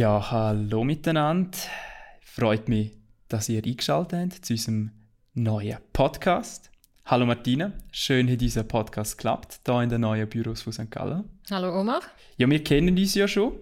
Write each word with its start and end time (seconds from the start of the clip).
Ja, 0.00 0.30
hallo 0.30 0.82
miteinander. 0.82 1.58
Freut 2.22 2.70
mich, 2.70 2.92
dass 3.28 3.50
ihr 3.50 3.62
eingeschaltet 3.62 4.32
habt 4.32 4.46
zu 4.46 4.54
unserem 4.54 4.92
neuen 5.34 5.76
Podcast. 5.92 6.70
Hallo 7.04 7.26
Martina, 7.26 7.74
schön 7.92 8.30
hat 8.30 8.40
dieser 8.40 8.62
Podcast 8.62 9.18
geklappt, 9.18 9.60
hier 9.66 9.82
in 9.82 9.90
den 9.90 10.00
neuen 10.00 10.26
Büros 10.26 10.62
von 10.62 10.72
St. 10.72 10.90
Gallen. 10.90 11.28
Hallo 11.50 11.78
Omar. 11.78 12.00
Ja, 12.38 12.48
wir 12.48 12.64
kennen 12.64 12.96
uns 12.96 13.14
ja 13.14 13.28
schon. 13.28 13.52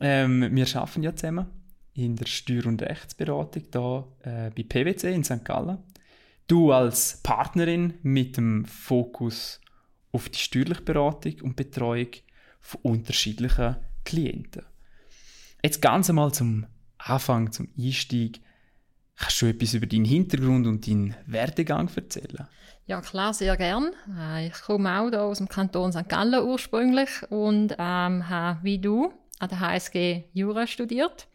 Ähm, 0.00 0.48
wir 0.56 0.66
arbeiten 0.74 1.02
ja 1.02 1.14
zusammen 1.14 1.48
in 1.92 2.16
der 2.16 2.24
Steuer- 2.28 2.64
und 2.64 2.80
Rechtsberatung 2.80 3.64
hier 3.70 4.04
äh, 4.22 4.50
bei 4.56 4.62
PwC 4.62 5.12
in 5.12 5.22
St. 5.22 5.44
Gallen. 5.44 5.76
Du 6.46 6.72
als 6.72 7.20
Partnerin 7.22 7.92
mit 8.02 8.38
dem 8.38 8.64
Fokus 8.64 9.60
auf 10.12 10.30
die 10.30 10.38
steuerliche 10.38 10.80
Beratung 10.80 11.42
und 11.42 11.56
Betreuung 11.56 12.08
von 12.58 12.80
unterschiedlichen 12.80 13.76
Klienten. 14.06 14.62
Jetzt 15.64 15.80
ganz 15.80 16.10
einmal 16.10 16.30
zum 16.30 16.66
Anfang, 16.98 17.50
zum 17.50 17.70
Einstieg. 17.78 18.42
Kannst 19.16 19.40
du 19.40 19.46
etwas 19.46 19.72
über 19.72 19.86
deinen 19.86 20.04
Hintergrund 20.04 20.66
und 20.66 20.86
deinen 20.86 21.16
Werdegang 21.24 21.88
erzählen? 21.96 22.46
Ja, 22.84 23.00
klar, 23.00 23.32
sehr 23.32 23.56
gern. 23.56 23.92
Äh, 24.14 24.48
ich 24.48 24.60
komme 24.60 25.00
auch 25.00 25.08
hier 25.08 25.22
aus 25.22 25.38
dem 25.38 25.48
Kanton 25.48 25.90
St. 25.90 26.06
Gallen 26.06 26.44
ursprünglich 26.44 27.08
und 27.30 27.76
ähm, 27.78 28.28
habe 28.28 28.58
wie 28.62 28.78
du 28.78 29.10
an 29.38 29.48
der 29.48 29.60
HSG 29.60 30.24
Jura 30.34 30.66
studiert. 30.66 31.28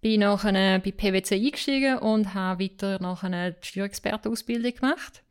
Bin 0.00 0.20
nachher 0.20 0.78
bei 0.78 0.90
PwC 0.90 1.34
eingestiegen 1.34 1.98
und 1.98 2.32
habe 2.32 2.64
weiter 2.64 3.02
noch 3.02 3.22
eine 3.22 3.54
Steuerexpertenausbildung 3.60 4.76
gemacht. 4.76 5.22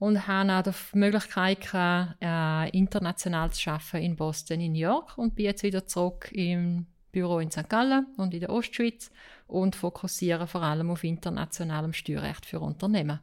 Und 0.00 0.26
habe 0.26 0.52
auch 0.52 0.62
die 0.64 0.98
Möglichkeit 0.98 1.60
gehabt, 1.60 2.16
äh, 2.20 2.76
international 2.76 3.52
zu 3.52 3.70
arbeiten 3.70 3.98
in 3.98 4.16
Boston, 4.16 4.60
in 4.60 4.72
New 4.72 4.80
York 4.80 5.16
und 5.16 5.36
bin 5.36 5.44
jetzt 5.44 5.62
wieder 5.62 5.86
zurück 5.86 6.32
im 6.32 6.86
Büro 7.14 7.38
in 7.38 7.50
St. 7.50 7.68
Gallen 7.68 8.06
und 8.18 8.34
in 8.34 8.40
der 8.40 8.50
Ostschweiz 8.50 9.10
und 9.46 9.76
fokussiere 9.76 10.46
vor 10.46 10.62
allem 10.62 10.90
auf 10.90 11.04
internationalem 11.04 11.92
Steuerrecht 11.92 12.44
für 12.44 12.60
Unternehmen. 12.60 13.20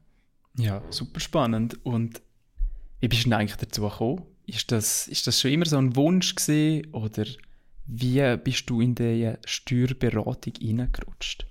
Ja, 0.58 0.82
super 0.90 1.20
spannend. 1.20 1.78
Und 1.86 2.22
wie 3.00 3.08
bist 3.08 3.26
du 3.26 3.30
denn 3.30 3.40
eigentlich 3.40 3.58
dazu 3.58 3.84
gekommen? 3.84 4.24
Ist 4.46 4.72
das, 4.72 5.08
ist 5.08 5.28
das 5.28 5.40
schon 5.40 5.52
immer 5.52 5.66
so 5.66 5.78
ein 5.78 5.96
Wunsch 5.96 6.36
gewesen, 6.36 6.94
oder 6.94 7.26
wie 7.86 8.38
bist 8.38 8.70
du 8.70 8.82
in 8.82 8.96
die 8.96 9.34
Steuerberatung 9.46 10.54
hineingerutscht? 10.60 11.46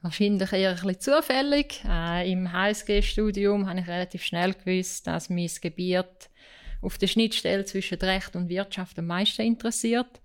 Wahrscheinlich 0.00 0.52
eher 0.52 0.70
ein 0.70 0.76
bisschen 0.76 1.00
zufällig. 1.00 1.82
Äh, 1.86 2.32
Im 2.32 2.52
HSG-Studium 2.52 3.68
habe 3.68 3.80
ich 3.80 3.86
relativ 3.86 4.24
schnell 4.24 4.54
gewusst, 4.54 5.06
dass 5.06 5.30
mein 5.30 5.50
Gebiet 5.60 6.30
auf 6.80 6.98
der 6.98 7.06
Schnittstelle 7.06 7.64
zwischen 7.64 7.98
Recht 7.98 8.34
und 8.34 8.48
Wirtschaft 8.48 8.98
am 8.98 9.06
meisten 9.06 9.42
interessiert. 9.42 10.21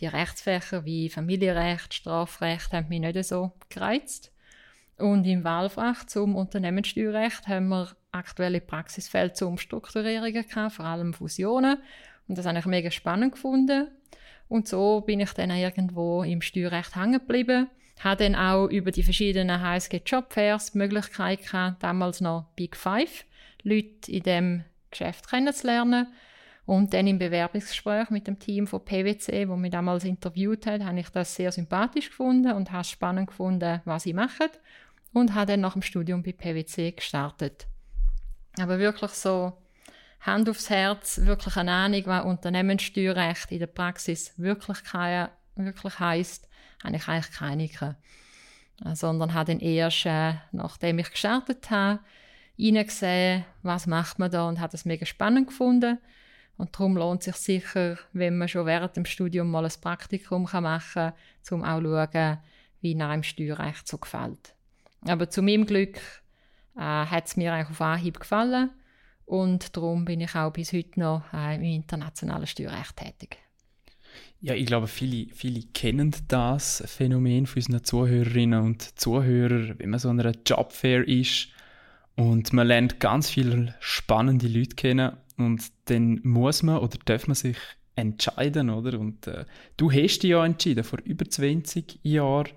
Die 0.00 0.06
Rechtsfächer 0.06 0.84
wie 0.84 1.08
Familienrecht, 1.08 1.94
Strafrecht 1.94 2.72
haben 2.72 2.88
mich 2.88 3.00
nicht 3.00 3.24
so 3.24 3.52
gereizt. 3.68 4.32
Und 4.98 5.24
im 5.24 5.44
Wahlfach 5.44 6.04
zum 6.04 6.36
Unternehmenssteuerrecht 6.36 7.48
haben 7.48 7.68
wir 7.68 7.96
aktuelle 8.12 8.60
Praxisfälle 8.60 9.32
zum 9.32 9.52
Umstrukturierungen 9.52 10.46
gehabt, 10.48 10.74
vor 10.74 10.84
allem 10.84 11.14
Fusionen. 11.14 11.78
Und 12.28 12.38
das 12.38 12.46
habe 12.46 12.58
ich 12.58 12.66
mega 12.66 12.90
spannend 12.90 13.32
gefunden. 13.32 13.88
Und 14.48 14.68
so 14.68 15.00
bin 15.00 15.20
ich 15.20 15.32
dann 15.32 15.50
irgendwo 15.50 16.22
im 16.22 16.42
Steuerrecht 16.42 16.96
hängen 16.96 17.20
geblieben. 17.20 17.68
Habe 18.00 18.24
dann 18.24 18.34
auch 18.34 18.66
über 18.66 18.90
die 18.90 19.02
verschiedenen 19.02 19.60
HSG 19.60 20.02
Jobfairs 20.04 20.72
die 20.72 20.78
Möglichkeit 20.78 21.42
gehabt, 21.42 21.82
damals 21.82 22.20
noch 22.20 22.46
Big 22.56 22.76
Five 22.76 23.24
Leute 23.62 24.12
in 24.12 24.22
dem 24.22 24.64
Geschäft 24.90 25.28
kennenzulernen. 25.28 26.08
Und 26.66 26.94
dann 26.94 27.06
im 27.06 27.18
Bewerbungsgespräch 27.18 28.08
mit 28.10 28.26
dem 28.26 28.38
Team 28.38 28.66
von 28.66 28.84
PwC, 28.84 29.48
wo 29.48 29.56
mich 29.56 29.70
damals 29.70 30.04
interviewt 30.04 30.66
hat, 30.66 30.82
habe 30.82 30.98
ich 30.98 31.10
das 31.10 31.34
sehr 31.34 31.52
sympathisch 31.52 32.08
gefunden 32.08 32.52
und 32.52 32.72
habe 32.72 32.84
spannend 32.84 33.28
gefunden, 33.28 33.82
was 33.84 34.04
sie 34.04 34.14
machen. 34.14 34.48
Und 35.12 35.34
habe 35.34 35.52
dann 35.52 35.60
nach 35.60 35.74
dem 35.74 35.82
Studium 35.82 36.22
bei 36.22 36.32
PwC 36.32 36.92
gestartet. 36.92 37.66
Aber 38.58 38.78
wirklich 38.78 39.10
so 39.12 39.52
Hand 40.20 40.48
aufs 40.48 40.70
Herz, 40.70 41.20
wirklich 41.24 41.56
eine 41.56 41.70
Ahnung, 41.70 42.02
was 42.06 42.24
Unternehmenssteuerrecht 42.24 43.52
in 43.52 43.58
der 43.58 43.66
Praxis 43.66 44.32
wirklich, 44.38 44.82
keine, 44.82 45.30
wirklich 45.56 46.00
heisst, 46.00 46.48
habe 46.82 46.96
ich 46.96 47.06
eigentlich 47.06 47.32
keine. 47.32 47.96
Äh, 48.84 48.94
sondern 48.94 49.34
habe 49.34 49.52
dann 49.52 49.60
erst, 49.60 50.06
äh, 50.06 50.34
nachdem 50.50 50.98
ich 50.98 51.10
gestartet 51.10 51.70
habe, 51.70 52.00
reingesehen, 52.58 53.44
was 53.62 53.86
macht 53.86 54.18
man 54.18 54.30
da 54.30 54.48
und 54.48 54.60
habe 54.60 54.72
das 54.72 54.86
mega 54.86 55.04
spannend 55.04 55.48
gefunden 55.48 55.98
und 56.56 56.74
darum 56.74 56.96
lohnt 56.96 57.26
es 57.26 57.42
sich 57.42 57.62
sicher, 57.62 57.98
wenn 58.12 58.38
man 58.38 58.48
schon 58.48 58.66
während 58.66 58.96
dem 58.96 59.04
Studium 59.04 59.50
mal 59.50 59.64
ein 59.64 59.72
Praktikum 59.80 60.42
machen 60.42 60.82
kann, 60.92 61.12
um 61.50 61.64
auch 61.64 61.80
zu 61.80 62.08
schauen, 62.12 62.38
wie 62.80 63.00
einem 63.00 63.22
Steuerrecht 63.22 63.88
so 63.88 63.98
gefällt. 63.98 64.54
Aber 65.02 65.28
zu 65.28 65.42
meinem 65.42 65.66
Glück 65.66 65.96
äh, 66.76 66.80
hat 66.80 67.26
es 67.26 67.36
mir 67.36 67.52
eigentlich 67.52 67.70
auf 67.70 67.80
Anhieb 67.80 68.20
gefallen 68.20 68.70
und 69.24 69.76
darum 69.76 70.04
bin 70.04 70.20
ich 70.20 70.34
auch 70.34 70.52
bis 70.52 70.72
heute 70.72 71.00
noch 71.00 71.22
äh, 71.32 71.56
im 71.56 71.62
internationalen 71.62 72.46
Steuerrecht 72.46 72.96
tätig. 72.96 73.38
Ja, 74.40 74.54
ich 74.54 74.66
glaube, 74.66 74.86
viele, 74.86 75.34
viele 75.34 75.62
kennen 75.62 76.14
das 76.28 76.84
Phänomen 76.86 77.46
von 77.46 77.62
unseren 77.62 77.82
Zuhörerinnen 77.82 78.60
und 78.60 78.98
Zuhörern, 78.98 79.78
wenn 79.78 79.90
man 79.90 79.98
so 79.98 80.10
an 80.10 80.20
einer 80.20 80.34
Jobfair 80.46 81.08
ist 81.08 81.48
und 82.14 82.52
man 82.52 82.66
lernt 82.66 83.00
ganz 83.00 83.30
viele 83.30 83.74
spannende 83.80 84.46
Leute 84.46 84.76
kennen 84.76 85.16
und 85.36 85.62
dann 85.86 86.20
muss 86.22 86.62
man 86.62 86.78
oder 86.78 86.98
darf 87.04 87.26
man 87.26 87.34
sich 87.34 87.56
entscheiden, 87.96 88.70
oder? 88.70 88.98
Und 88.98 89.26
äh, 89.26 89.44
du 89.76 89.90
hast 89.90 90.20
dich 90.20 90.30
ja 90.30 90.44
entschieden, 90.44 90.84
vor 90.84 91.00
über 91.04 91.24
20 91.24 92.00
Jahren 92.02 92.48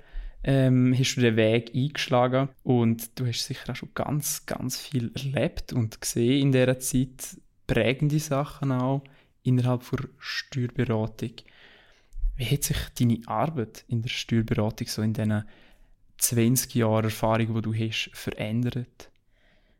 ähm, 0.43 0.95
hast 0.97 1.15
du 1.15 1.21
den 1.21 1.35
Weg 1.35 1.71
eingeschlagen 1.75 2.49
und 2.63 3.19
du 3.19 3.27
hast 3.27 3.45
sicher 3.45 3.71
auch 3.71 3.75
schon 3.75 3.93
ganz, 3.93 4.45
ganz 4.45 4.79
viel 4.79 5.11
erlebt 5.15 5.73
und 5.73 5.99
gesehen 5.99 6.41
in 6.41 6.51
dieser 6.51 6.79
Zeit, 6.79 7.38
prägende 7.65 8.19
Sachen 8.19 8.71
auch 8.71 9.03
innerhalb 9.44 9.89
der 9.91 10.07
Steuerberatung. 10.19 11.31
Wie 12.35 12.45
hat 12.45 12.63
sich 12.63 12.77
deine 12.97 13.19
Arbeit 13.25 13.83
in 13.88 14.01
der 14.01 14.09
Steuerberatung 14.09 14.88
so 14.88 15.01
in 15.01 15.13
diesen 15.13 15.44
20 16.17 16.75
Jahren 16.75 17.05
Erfahrung, 17.05 17.55
die 17.55 17.61
du 17.61 17.73
hast, 17.73 18.11
verändert? 18.13 19.09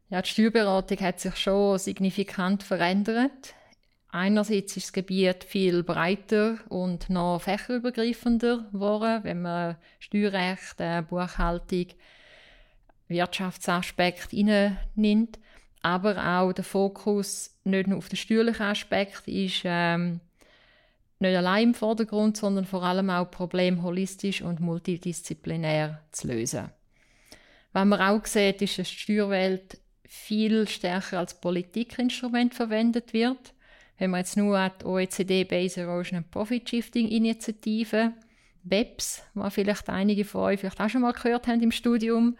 Ja, 0.09 0.22
die 0.22 0.29
Steuerberatung 0.29 1.00
hat 1.01 1.19
sich 1.19 1.35
schon 1.35 1.78
signifikant 1.79 2.63
verändert. 2.63 3.53
Einerseits 4.09 4.78
ist 4.78 4.88
das 4.88 4.94
Gebiet 4.94 5.44
viel 5.44 5.84
breiter 5.84 6.59
und 6.69 7.09
noch 7.09 7.41
fächerübergreifender 7.41 8.69
geworden, 8.72 9.23
wenn 9.23 9.41
man 9.41 9.75
Steuerrecht, 10.00 10.79
äh, 10.79 11.01
Buchhaltung, 11.01 11.88
Wirtschaftsaspekt 13.09 14.31
nimmt. 14.95 15.40
Aber 15.81 16.39
auch 16.39 16.53
der 16.53 16.63
Fokus 16.63 17.53
nicht 17.66 17.88
nur 17.88 17.97
auf 17.97 18.07
den 18.07 18.16
steuerlichen 18.16 18.66
Aspekt 18.66 19.28
ist 19.28 19.62
ähm, 19.66 20.22
nicht 21.19 21.35
allein 21.35 21.69
im 21.69 21.74
Vordergrund, 21.74 22.38
sondern 22.38 22.66
vor 22.66 22.84
allem 22.84 23.09
auch 23.09 23.29
Problem 23.29 23.84
holistisch 23.84 24.41
und 24.41 24.62
multidisziplinär 24.62 26.01
zu 26.12 26.28
lösen. 26.28 26.72
Was 27.74 27.85
man 27.85 28.00
auch 28.00 28.25
sieht, 28.25 28.62
ist, 28.62 28.79
dass 28.79 28.89
die 28.89 28.95
Steuerwelt 28.95 29.79
viel 30.07 30.68
stärker 30.68 31.19
als 31.19 31.40
Politikinstrument 31.40 32.56
verwendet 32.56 33.13
wird. 33.13 33.53
Wenn 33.97 34.12
man 34.12 34.22
jetzt 34.22 34.38
nur 34.38 34.57
an 34.57 34.72
die 34.81 34.85
OECD 34.85 35.44
Base 35.44 35.81
Erosion 35.81 36.19
and 36.19 36.31
Profit 36.31 36.69
Shifting 36.69 37.07
Initiative, 37.09 38.13
BEPS, 38.63 39.23
was 39.34 39.53
vielleicht 39.53 39.90
einige 39.90 40.25
von 40.25 40.41
euch 40.41 40.59
vielleicht 40.59 40.80
auch 40.80 40.89
schon 40.89 41.01
mal 41.01 41.13
gehört 41.13 41.48
haben 41.48 41.62
im 41.62 41.71
Studium, 41.71 42.38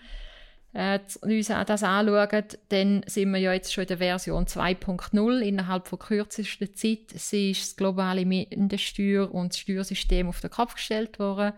äh, 0.74 1.00
uns 1.22 1.48
das 1.48 1.84
anschauen, 1.84 2.44
dann 2.70 3.02
sind 3.08 3.32
wir 3.32 3.40
ja 3.40 3.54
jetzt 3.54 3.74
schon 3.74 3.84
in 3.84 3.88
der 3.88 3.98
Version 3.98 4.46
2.0 4.46 5.40
innerhalb 5.40 5.88
von 5.88 6.00
kürzester 6.00 6.72
Zeit. 6.74 7.12
Ist 7.14 7.34
das 7.34 7.76
globale 7.76 8.26
Mindeststeuer 8.26 9.34
und 9.34 9.54
das 9.54 9.60
Steuersystem 9.60 10.28
auf 10.28 10.42
den 10.42 10.52
Kopf 10.52 10.76
gestellt 10.76 11.20
worden. 11.20 11.54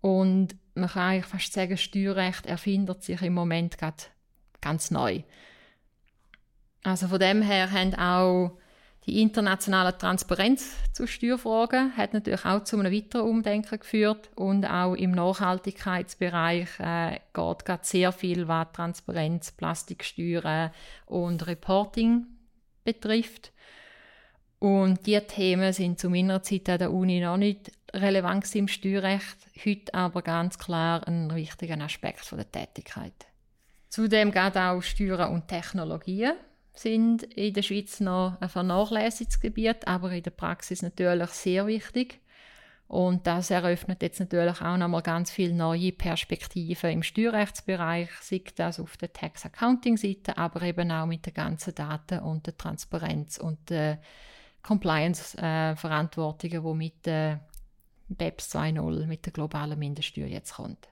Und 0.00 0.56
man 0.74 0.88
kann 0.88 1.10
eigentlich 1.10 1.26
fast 1.26 1.52
sagen, 1.52 1.76
Steuerrecht 1.76 2.46
erfindet 2.46 3.02
sich 3.02 3.20
im 3.22 3.34
Moment 3.34 3.76
gerade 3.78 4.04
ganz 4.66 4.90
neu. 4.90 5.22
Also 6.82 7.08
von 7.08 7.20
dem 7.20 7.42
her 7.42 7.70
haben 7.70 7.94
auch 7.94 8.58
die 9.06 9.22
internationale 9.22 9.96
Transparenz 9.96 10.74
zu 10.92 11.06
Steuerfragen 11.06 11.96
hat 11.96 12.12
natürlich 12.12 12.44
auch 12.44 12.64
zu 12.64 12.76
einem 12.76 12.92
weiteren 12.92 13.28
Umdenken 13.28 13.78
geführt 13.78 14.30
und 14.34 14.64
auch 14.64 14.94
im 14.94 15.12
Nachhaltigkeitsbereich 15.12 16.68
äh, 16.80 17.20
geht 17.32 17.64
gerade 17.64 17.84
sehr 17.84 18.10
viel, 18.10 18.48
was 18.48 18.72
Transparenz, 18.72 19.52
Plastiksteuern 19.52 20.72
und 21.06 21.46
Reporting 21.46 22.26
betrifft. 22.82 23.52
Und 24.58 25.06
diese 25.06 25.26
Themen 25.28 25.72
sind 25.72 26.00
zu 26.00 26.10
meiner 26.10 26.42
Zeit 26.42 26.68
an 26.68 26.78
der 26.78 26.92
Uni 26.92 27.20
noch 27.20 27.36
nicht 27.36 27.70
relevant 27.92 28.52
im 28.56 28.66
Steuerrecht, 28.66 29.36
heute 29.64 29.94
aber 29.94 30.22
ganz 30.22 30.58
klar 30.58 31.06
ein 31.06 31.32
wichtiger 31.32 31.80
Aspekt 31.80 32.28
der 32.32 32.50
Tätigkeit. 32.50 33.26
Zudem 33.88 34.32
geht 34.32 34.56
auch 34.56 34.82
Steuern 34.82 35.32
und 35.32 35.48
Technologien 35.48 36.34
sind 36.74 37.22
in 37.22 37.54
der 37.54 37.62
Schweiz 37.62 38.00
noch 38.00 38.36
ein 38.40 38.48
vernachlässigtes 38.48 39.40
Gebiet, 39.40 39.86
aber 39.86 40.12
in 40.12 40.22
der 40.22 40.30
Praxis 40.30 40.82
natürlich 40.82 41.30
sehr 41.30 41.66
wichtig. 41.66 42.20
Und 42.88 43.26
das 43.26 43.50
eröffnet 43.50 44.00
jetzt 44.02 44.20
natürlich 44.20 44.60
auch 44.60 44.76
nochmal 44.76 45.02
ganz 45.02 45.32
viele 45.32 45.54
neue 45.54 45.90
Perspektiven 45.90 46.90
im 46.90 47.02
Steuerrechtsbereich, 47.02 48.10
sei 48.20 48.42
das 48.54 48.78
auf 48.78 48.96
der 48.96 49.12
Tax-Accounting-Seite, 49.12 50.38
aber 50.38 50.62
eben 50.62 50.92
auch 50.92 51.06
mit 51.06 51.26
den 51.26 51.34
ganzen 51.34 51.74
Daten 51.74 52.20
und 52.20 52.46
der 52.46 52.56
Transparenz 52.56 53.38
und 53.38 53.70
der 53.70 54.00
Compliance-Verantwortungen, 54.62 56.62
die 56.62 56.74
mit 56.74 57.06
der 57.06 57.40
BEPS 58.08 58.54
2.0, 58.54 59.06
mit 59.06 59.26
der 59.26 59.32
globalen 59.32 59.78
Mindeststeuer 59.78 60.26
jetzt 60.26 60.54
kommt. 60.54 60.88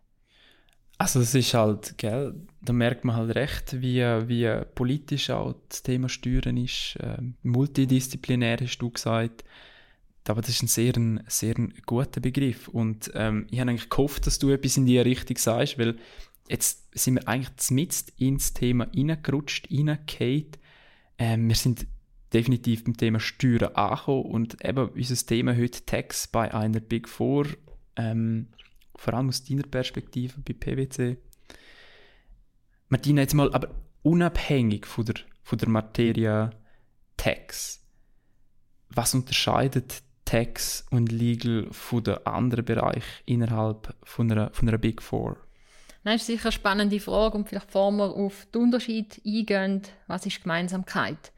Also 0.96 1.20
das 1.20 1.34
ist 1.34 1.54
halt, 1.54 1.98
gell, 1.98 2.34
da 2.62 2.72
merkt 2.72 3.04
man 3.04 3.16
halt 3.16 3.34
recht, 3.34 3.80
wie, 3.80 4.00
wie 4.00 4.64
politisch 4.74 5.30
auch 5.30 5.54
das 5.68 5.82
Thema 5.82 6.08
Steuern 6.08 6.56
ist. 6.56 6.96
Ähm, 7.00 7.34
multidisziplinär 7.42 8.58
hast 8.60 8.78
du 8.78 8.90
gesagt. 8.90 9.44
Aber 10.26 10.40
das 10.40 10.50
ist 10.50 10.62
ein 10.62 10.68
sehr, 10.68 10.96
ein, 10.96 11.22
sehr 11.26 11.56
ein 11.58 11.74
guter 11.84 12.20
Begriff. 12.20 12.68
Und 12.68 13.10
ähm, 13.14 13.46
ich 13.50 13.60
habe 13.60 13.70
eigentlich 13.70 13.90
gehofft, 13.90 14.26
dass 14.26 14.38
du 14.38 14.50
etwas 14.50 14.76
in 14.76 14.86
die 14.86 14.98
Richtung 14.98 15.36
sagst, 15.36 15.78
weil 15.78 15.96
jetzt 16.48 16.98
sind 16.98 17.16
wir 17.16 17.28
eigentlich 17.28 17.70
mitten 17.70 18.12
ins 18.16 18.54
Thema 18.54 18.88
reingerutscht, 18.96 19.70
reingefallen. 19.70 20.46
Ähm, 21.18 21.48
wir 21.48 21.56
sind 21.56 21.86
definitiv 22.32 22.84
beim 22.84 22.96
Thema 22.96 23.20
Steuern 23.20 23.74
angekommen 23.74 24.30
und 24.30 24.64
eben 24.64 24.88
unser 24.88 25.26
Thema 25.26 25.56
heute 25.56 25.84
Tax 25.84 26.26
bei 26.26 26.52
einer 26.52 26.80
Big 26.80 27.08
Four, 27.08 27.46
ähm, 27.96 28.48
vor 28.96 29.14
allem 29.14 29.28
aus 29.28 29.44
deiner 29.44 29.64
Perspektive 29.64 30.34
bei 30.40 30.52
PwC. 30.52 31.16
Martina, 32.88 33.22
jetzt 33.22 33.34
mal, 33.34 33.52
aber 33.52 33.70
unabhängig 34.02 34.86
von 34.86 35.04
der, 35.04 35.16
von 35.42 35.58
der 35.58 35.68
Materie 35.68 36.50
Tax, 37.16 37.82
was 38.90 39.14
unterscheidet 39.14 40.02
Tax 40.24 40.86
und 40.90 41.12
Legal 41.12 41.68
von 41.70 42.04
den 42.04 42.26
anderen 42.26 42.64
Bereichen 42.64 43.22
innerhalb 43.26 43.94
von 44.04 44.30
einer, 44.30 44.50
von 44.52 44.68
einer 44.68 44.78
Big 44.78 45.02
Four? 45.02 45.36
Das 46.04 46.16
ist 46.16 46.26
sicher 46.26 46.46
eine 46.46 46.52
spannende 46.52 47.00
Frage 47.00 47.36
und 47.36 47.48
vielleicht 47.48 47.66
bevor 47.66 47.90
wir 47.92 48.14
auf 48.14 48.46
den 48.54 48.62
Unterschied 48.62 49.20
eingehen, 49.24 49.82
was 50.06 50.26
ist 50.26 50.42
Gemeinsamkeit? 50.42 51.32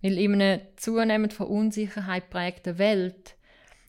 Weil 0.00 0.18
in 0.18 0.34
einer 0.34 0.60
zunehmend 0.76 1.32
von 1.32 1.48
Unsicherheit 1.48 2.30
prägten 2.30 2.78
Welt 2.78 3.35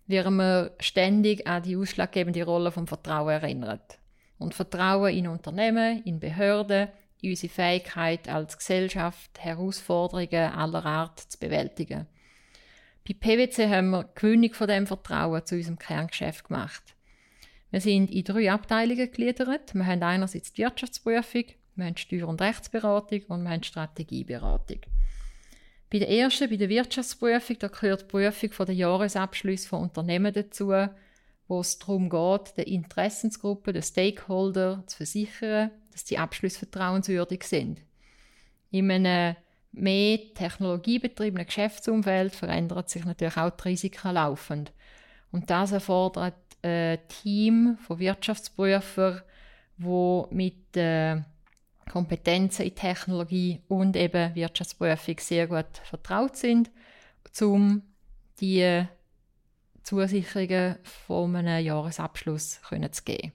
werden 0.08 0.38
wir 0.38 0.76
ständig 0.80 1.46
an 1.48 1.64
die 1.64 1.76
ausschlaggebende 1.76 2.44
Rolle 2.44 2.72
vom 2.72 2.88
Vertrauen 2.88 3.42
erinnert. 3.42 4.00
Und 4.40 4.54
Vertrauen 4.54 5.14
in 5.14 5.28
Unternehmen, 5.28 6.04
in 6.04 6.20
Behörden, 6.20 6.90
in 7.22 7.32
unsere 7.32 7.52
Fähigkeit 7.52 8.30
als 8.30 8.58
Gesellschaft, 8.58 9.32
Herausforderungen 9.40 10.54
aller 10.54 10.86
Art 10.86 11.20
zu 11.20 11.40
bewältigen. 11.40 12.08
Bei 13.08 13.14
PwC 13.14 13.70
haben 13.70 13.90
wir 13.92 14.04
die 14.04 14.20
Gewinnung 14.20 14.54
von 14.54 14.68
dem 14.68 14.88
Vertrauen 14.88 15.46
zu 15.46 15.56
unserem 15.56 15.80
Kerngeschäft 15.80 16.46
gemacht. 16.48 16.84
Wir 17.72 17.82
sind 17.82 18.12
in 18.12 18.24
drei 18.24 18.52
Abteilungen 18.52 18.98
gegliedert. 18.98 19.74
Wir 19.74 19.86
haben 19.86 20.04
einerseits 20.04 20.54
die 20.54 20.62
Wirtschaftsprüfung, 20.62 21.46
wir 21.76 21.86
haben 21.86 21.98
Steuer- 21.98 22.28
und 22.28 22.42
Rechtsberatung 22.42 23.22
und 23.28 23.44
wir 23.44 23.50
haben 23.50 23.64
Strategieberatung. 23.64 24.80
Bei 25.90 26.00
der 26.00 26.10
ersten, 26.10 26.50
bei 26.50 26.58
der 26.58 26.70
Wirtschaftsprüfung, 26.70 27.60
da 27.60 27.68
gehört 27.68 28.02
die 28.02 28.06
Prüfung 28.06 28.52
von 28.52 28.66
der 28.66 28.76
Jahresabschlüsse 28.76 29.70
von 29.70 29.84
Unternehmen 29.84 30.34
dazu, 30.34 30.74
wo 31.48 31.60
es 31.62 31.80
darum 31.80 32.10
geht, 32.10 32.58
der 32.58 32.68
Interessensgruppe, 32.68 33.72
den 33.72 33.82
Stakeholder 33.82 34.84
zu 34.86 34.98
versichern, 34.98 35.72
dass 35.92 36.04
die 36.04 36.18
Abschlüsse 36.18 36.60
vertrauenswürdig 36.60 37.44
sind. 37.44 37.82
In 38.70 38.92
einem 38.92 39.38
mehr 39.72 40.20
technologiebetriebenen 40.34 41.46
Geschäftsumfeld 41.46 42.36
verändert 42.36 42.90
sich 42.90 43.06
natürlich 43.06 43.38
auch 43.38 43.52
die 43.52 43.70
Risiken 43.70 44.14
laufend. 44.14 44.74
Und 45.32 45.50
das 45.50 45.72
erfordert 45.72 46.36
ein 46.64 47.00
Team 47.08 47.78
von 47.86 48.00
Wirtschaftsprüfern, 48.00 49.22
wo 49.78 50.28
mit 50.32 50.76
äh, 50.76 51.22
Kompetenzen 51.88 52.66
in 52.66 52.76
Technologie 52.76 53.62
und 53.68 53.96
eben 53.96 54.36
Wirtschaftsprüfung 54.36 55.18
sehr 55.20 55.48
gut 55.48 55.66
vertraut 55.84 56.36
sind, 56.36 56.70
um 57.42 57.82
die 58.40 58.86
Zusicherungen 59.84 60.78
von 60.84 61.36
einem 61.36 61.66
Jahresabschluss 61.66 62.60
zu 62.62 63.04
geben. 63.04 63.32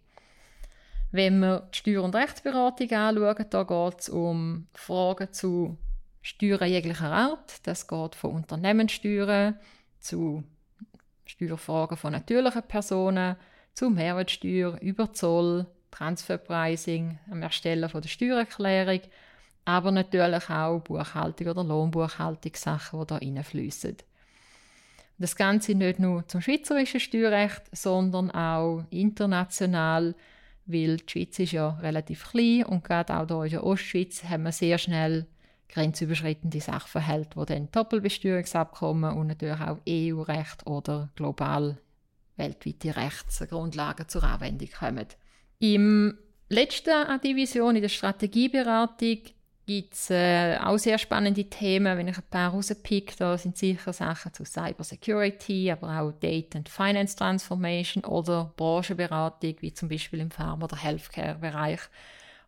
Wenn 1.11 1.41
wir 1.41 1.69
die 1.73 1.79
Steuer- 1.79 2.03
und 2.03 2.15
Rechtsberatung 2.15 2.91
anschauen, 2.91 3.47
da 3.51 3.63
geht 3.65 4.01
es 4.01 4.09
um 4.09 4.67
Fragen 4.73 5.33
zu 5.33 5.77
Steuern 6.23 6.69
jeglicher 6.69 7.13
Art. 7.13 7.67
Das 7.67 7.87
geht 7.87 8.15
von 8.15 8.35
Unternehmenssteuern 8.37 9.59
zu 9.99 10.45
Steuerfragen 11.27 11.97
von 11.97 12.13
natürlichen 12.13 12.63
Personen, 12.63 13.37
zu 13.75 13.91
Mehrwertsteuer, 13.91 14.79
über 14.81 15.13
Zoll, 15.13 15.67
Transferpricing, 15.93 17.19
am 17.31 17.43
Erstellen 17.43 17.89
von 17.89 18.03
der 18.03 18.09
Steuererklärung, 18.09 19.01
aber 19.65 19.93
natürlich 19.93 20.51
auch 20.51 20.81
Buchhaltung 20.81 21.47
oder 21.47 21.63
Lohnbuchhaltungssachen, 21.63 23.01
die 23.01 23.07
da 23.07 23.17
reinfließen. 23.17 23.97
Das 25.19 25.37
Ganze 25.37 25.75
nicht 25.77 26.01
nur 26.01 26.27
zum 26.27 26.41
schweizerischen 26.41 26.99
Steuerrecht, 26.99 27.63
sondern 27.71 28.33
auch 28.33 28.85
international, 28.91 30.17
weil 30.67 30.97
die 30.97 31.11
Schweiz 31.11 31.39
ist 31.39 31.53
ja 31.53 31.71
relativ 31.81 32.31
klein 32.31 32.65
und 32.65 32.83
gerade 32.83 33.15
auch 33.15 33.27
hier 33.27 33.45
in 33.45 33.51
der 33.51 33.65
Ostschweiz 33.65 34.25
haben 34.25 34.45
wir 34.45 34.53
sehr 34.53 34.79
schnell 34.79 35.27
grenzüberschreitende 35.69 36.61
Sachverhalte, 36.61 37.37
wo 37.37 37.45
dann 37.45 37.71
Doppelbesteuerungsabkommen 37.71 39.17
und 39.17 39.29
natürlich 39.29 39.61
auch 39.61 39.79
EU-Recht 39.89 40.67
oder 40.67 41.11
global 41.15 41.79
weltweite 42.37 42.97
Rechtsgrundlagen 42.97 44.09
zur 44.09 44.25
Anwendung 44.25 44.69
kommen. 44.71 45.07
Im 45.63 46.19
letzten 46.49 47.21
Division, 47.21 47.77
in 47.77 47.83
der 47.83 47.89
Strategieberatung, 47.89 49.19
gibt 49.65 49.95
es 49.95 50.11
äh, 50.11 50.59
auch 50.59 50.77
sehr 50.77 50.99
spannende 50.99 51.45
Themen. 51.45 51.97
Wenn 51.97 52.09
ich 52.09 52.17
ein 52.17 52.25
paar 52.29 52.51
rauspicke, 52.51 53.15
da 53.17 53.39
sind 53.39 53.57
sicher 53.57 53.93
Sachen 53.93 54.35
zu 54.35 54.45
Cybersecurity, 54.45 55.71
aber 55.71 56.01
auch 56.01 56.13
Data 56.19 56.59
and 56.59 56.69
Finance 56.69 57.15
Transformation 57.15 58.03
oder 58.03 58.53
Branchenberatung, 58.57 59.55
wie 59.61 59.73
zum 59.73 59.89
Beispiel 59.89 60.19
im 60.19 60.33
Pharma- 60.33 60.65
oder 60.65 60.77
Healthcare-Bereich, 60.77 61.83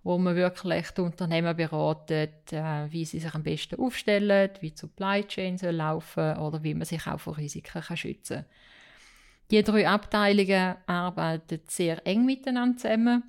wo 0.02 0.18
man 0.18 0.34
wirklich 0.34 0.90
die 0.90 1.02
Unternehmen 1.02 1.56
beratet, 1.56 2.52
äh, 2.52 2.90
wie 2.90 3.04
sie 3.04 3.20
sich 3.20 3.32
am 3.32 3.44
besten 3.44 3.78
aufstellen, 3.80 4.50
wie 4.58 4.72
die 4.72 4.76
Supply 4.76 5.22
Chain 5.22 5.56
soll 5.56 5.70
laufen 5.70 6.36
oder 6.38 6.64
wie 6.64 6.74
man 6.74 6.84
sich 6.84 7.06
auch 7.06 7.20
vor 7.20 7.36
Risiken 7.36 7.80
kann 7.80 7.96
schützen 7.96 8.38
kann. 8.38 8.46
Die 9.54 9.62
drei 9.62 9.88
Abteilungen 9.88 10.74
arbeiten 10.84 11.60
sehr 11.68 12.04
eng 12.04 12.24
miteinander 12.26 12.76
zusammen, 12.76 13.22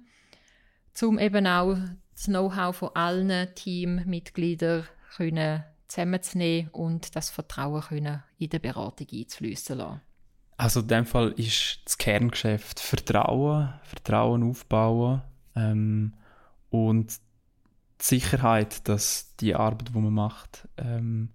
um 1.03 1.19
eben 1.19 1.45
auch 1.45 1.77
das 2.15 2.23
Know-how 2.23 2.75
von 2.75 2.89
allen 2.95 3.53
Teammitgliedern 3.53 4.87
zusammenzunehmen 5.87 6.71
und 6.71 7.15
das 7.15 7.29
Vertrauen 7.29 7.81
können 7.81 8.23
in 8.39 8.49
der 8.49 8.57
Beratung 8.57 9.05
einzufließen 9.13 9.77
lassen. 9.77 10.01
Also 10.57 10.79
in 10.79 10.87
dem 10.87 11.05
Fall 11.05 11.31
ist 11.33 11.81
das 11.85 11.99
Kerngeschäft 11.99 12.79
Vertrauen, 12.79 13.75
Vertrauen 13.83 14.49
aufbauen 14.49 15.21
ähm, 15.55 16.15
und 16.71 17.19
die 18.01 18.03
Sicherheit, 18.03 18.89
dass 18.89 19.35
die 19.35 19.53
Arbeit, 19.53 19.89
die 19.89 19.99
man 19.99 20.11
macht, 20.11 20.67
ähm, 20.77 21.29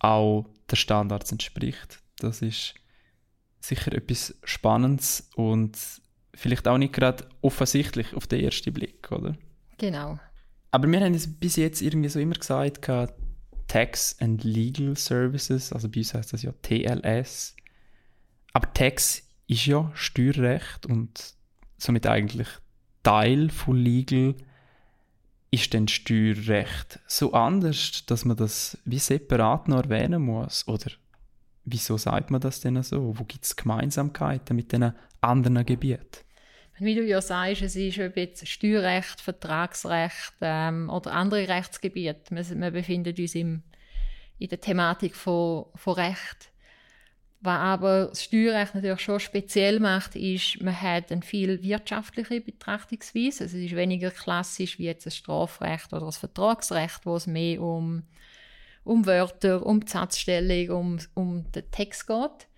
auch 0.00 0.44
der 0.70 0.76
Standards 0.76 1.32
entspricht. 1.32 2.02
Das 2.18 2.42
ist 2.42 2.74
sicher 3.62 3.92
etwas 3.92 4.34
Spannendes 4.44 5.30
und 5.36 5.78
vielleicht 6.34 6.66
auch 6.66 6.78
nicht 6.78 6.92
gerade 6.92 7.28
offensichtlich 7.40 8.14
auf 8.14 8.26
den 8.26 8.40
ersten 8.44 8.72
Blick, 8.72 9.10
oder? 9.12 9.36
Genau. 9.78 10.18
Aber 10.70 10.88
wir 10.88 11.00
haben 11.00 11.14
es 11.14 11.32
bis 11.32 11.56
jetzt 11.56 11.82
irgendwie 11.82 12.08
so 12.08 12.18
immer 12.18 12.34
gesagt, 12.34 12.88
Tax 13.68 14.16
and 14.20 14.42
Legal 14.44 14.96
Services, 14.96 15.72
also 15.72 15.88
bei 15.88 16.00
uns 16.00 16.14
heißt 16.14 16.32
das 16.32 16.42
ja 16.42 16.52
TLS. 16.62 17.56
Aber 18.52 18.72
Tax 18.72 19.22
ist 19.46 19.66
ja 19.66 19.90
Steuerrecht 19.94 20.86
und 20.86 21.34
somit 21.78 22.06
eigentlich 22.06 22.48
Teil 23.02 23.50
von 23.50 23.76
Legal. 23.76 24.34
Ist 25.50 25.74
denn 25.74 25.86
Steuerrecht 25.86 27.00
so 27.06 27.32
anders, 27.34 28.04
dass 28.06 28.24
man 28.24 28.36
das 28.36 28.78
wie 28.84 28.98
separat 28.98 29.68
noch 29.68 29.84
erwähnen 29.84 30.22
muss? 30.22 30.66
Oder 30.66 30.90
wieso 31.64 31.96
sagt 31.96 32.30
man 32.30 32.40
das 32.40 32.60
denn 32.60 32.82
so? 32.82 33.18
Wo 33.18 33.24
gibt 33.24 33.44
es 33.44 33.56
Gemeinsamkeiten 33.56 34.56
mit 34.56 34.72
den 34.72 34.92
anderen 35.20 35.64
Gebieten? 35.64 36.18
Wie 36.78 36.94
du 36.94 37.04
ja 37.04 37.20
sagst, 37.20 37.62
es 37.62 37.76
ist 37.76 37.98
ob 37.98 38.16
jetzt 38.16 38.48
Steuerrecht, 38.48 39.20
Vertragsrecht 39.20 40.34
ähm, 40.40 40.90
oder 40.90 41.12
andere 41.12 41.46
Rechtsgebiete. 41.46 42.34
Wir, 42.34 42.60
wir 42.60 42.70
befinden 42.70 43.14
uns 43.16 43.34
im, 43.34 43.62
in 44.38 44.48
der 44.48 44.60
Thematik 44.60 45.14
von, 45.14 45.66
von 45.76 45.94
Recht. 45.94 46.50
Was 47.40 47.58
aber 47.58 48.06
das 48.06 48.24
Steuerrecht 48.24 48.74
natürlich 48.74 49.00
schon 49.00 49.20
speziell 49.20 49.80
macht, 49.80 50.16
ist, 50.16 50.62
man 50.62 50.80
hat 50.80 51.12
eine 51.12 51.22
viel 51.22 51.62
wirtschaftliche 51.62 52.40
Betrachtungsweise. 52.40 53.44
Also 53.44 53.58
es 53.58 53.64
ist 53.64 53.76
weniger 53.76 54.10
klassisch 54.10 54.78
wie 54.78 54.84
jetzt 54.84 55.06
das 55.06 55.16
Strafrecht 55.16 55.92
oder 55.92 56.06
das 56.06 56.18
Vertragsrecht, 56.18 57.04
wo 57.04 57.16
es 57.16 57.26
mehr 57.26 57.60
um 57.60 58.04
um 58.84 59.06
Wörter, 59.06 59.64
um 59.64 59.80
die 59.80 59.90
Satzstellung, 59.90 60.70
um, 60.70 60.98
um 61.14 61.52
den 61.52 61.70
Text 61.70 62.06
geht. 62.06 62.48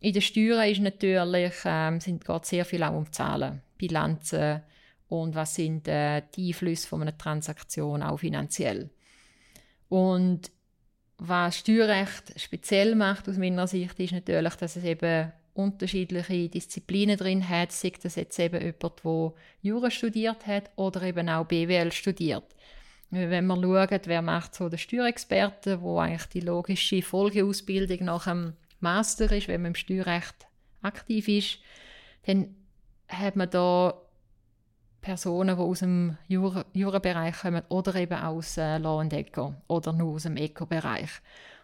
In 0.00 0.12
den 0.12 0.22
Steuern 0.22 0.68
ist 0.68 0.80
natürlich, 0.80 1.54
ähm, 1.64 2.00
sind, 2.00 2.24
geht 2.24 2.44
sehr 2.44 2.64
viel 2.64 2.82
auch 2.82 2.94
um 2.94 3.10
Zahlen, 3.12 3.62
Bilanzen 3.78 4.62
und 5.08 5.34
was 5.34 5.54
sind 5.54 5.88
äh, 5.88 6.22
die 6.34 6.48
Einflüsse 6.48 6.88
von 6.88 7.02
einer 7.02 7.16
Transaktion 7.16 8.02
auch 8.02 8.18
finanziell. 8.18 8.90
Und 9.88 10.50
was 11.18 11.58
Steuerrecht 11.58 12.38
speziell 12.38 12.94
macht 12.94 13.28
aus 13.28 13.38
meiner 13.38 13.66
Sicht, 13.66 13.98
ist 13.98 14.12
natürlich, 14.12 14.54
dass 14.56 14.76
es 14.76 14.84
eben 14.84 15.32
unterschiedliche 15.54 16.48
Disziplinen 16.48 17.16
drin 17.16 17.48
hat, 17.48 17.72
sei 17.72 17.92
das 18.02 18.16
jetzt 18.16 18.38
eben 18.38 18.60
jemand, 18.60 19.04
der 19.04 19.32
Jura 19.62 19.90
studiert 19.90 20.46
hat 20.46 20.70
oder 20.76 21.02
eben 21.02 21.28
auch 21.28 21.46
BWL 21.46 21.92
studiert. 21.92 22.44
Wenn 23.10 23.46
man 23.46 23.62
schaut, 23.62 24.06
wer 24.06 24.22
macht 24.22 24.54
so 24.54 24.68
den 24.68 24.78
Steuerexperten, 24.78 25.80
wo 25.80 25.98
eigentlich 25.98 26.26
die 26.26 26.40
logische 26.40 27.02
Folgeausbildung 27.02 28.04
nach 28.06 28.24
dem 28.24 28.54
Master 28.80 29.30
ist, 29.32 29.48
wenn 29.48 29.62
man 29.62 29.70
im 29.72 29.74
Steuerrecht 29.74 30.46
aktiv 30.82 31.28
ist, 31.28 31.58
dann 32.26 32.54
hat 33.08 33.36
man 33.36 33.48
da 33.50 33.94
Personen, 35.00 35.56
die 35.56 35.62
aus 35.62 35.78
dem 35.78 36.16
Jura-Bereich 36.26 37.40
kommen 37.40 37.62
oder 37.68 37.94
eben 37.94 38.18
aus 38.18 38.56
äh, 38.56 38.78
Law 38.78 39.00
and 39.00 39.12
Eco 39.12 39.54
oder 39.68 39.92
nur 39.92 40.14
aus 40.14 40.24
dem 40.24 40.36
Eco-Bereich. 40.36 41.10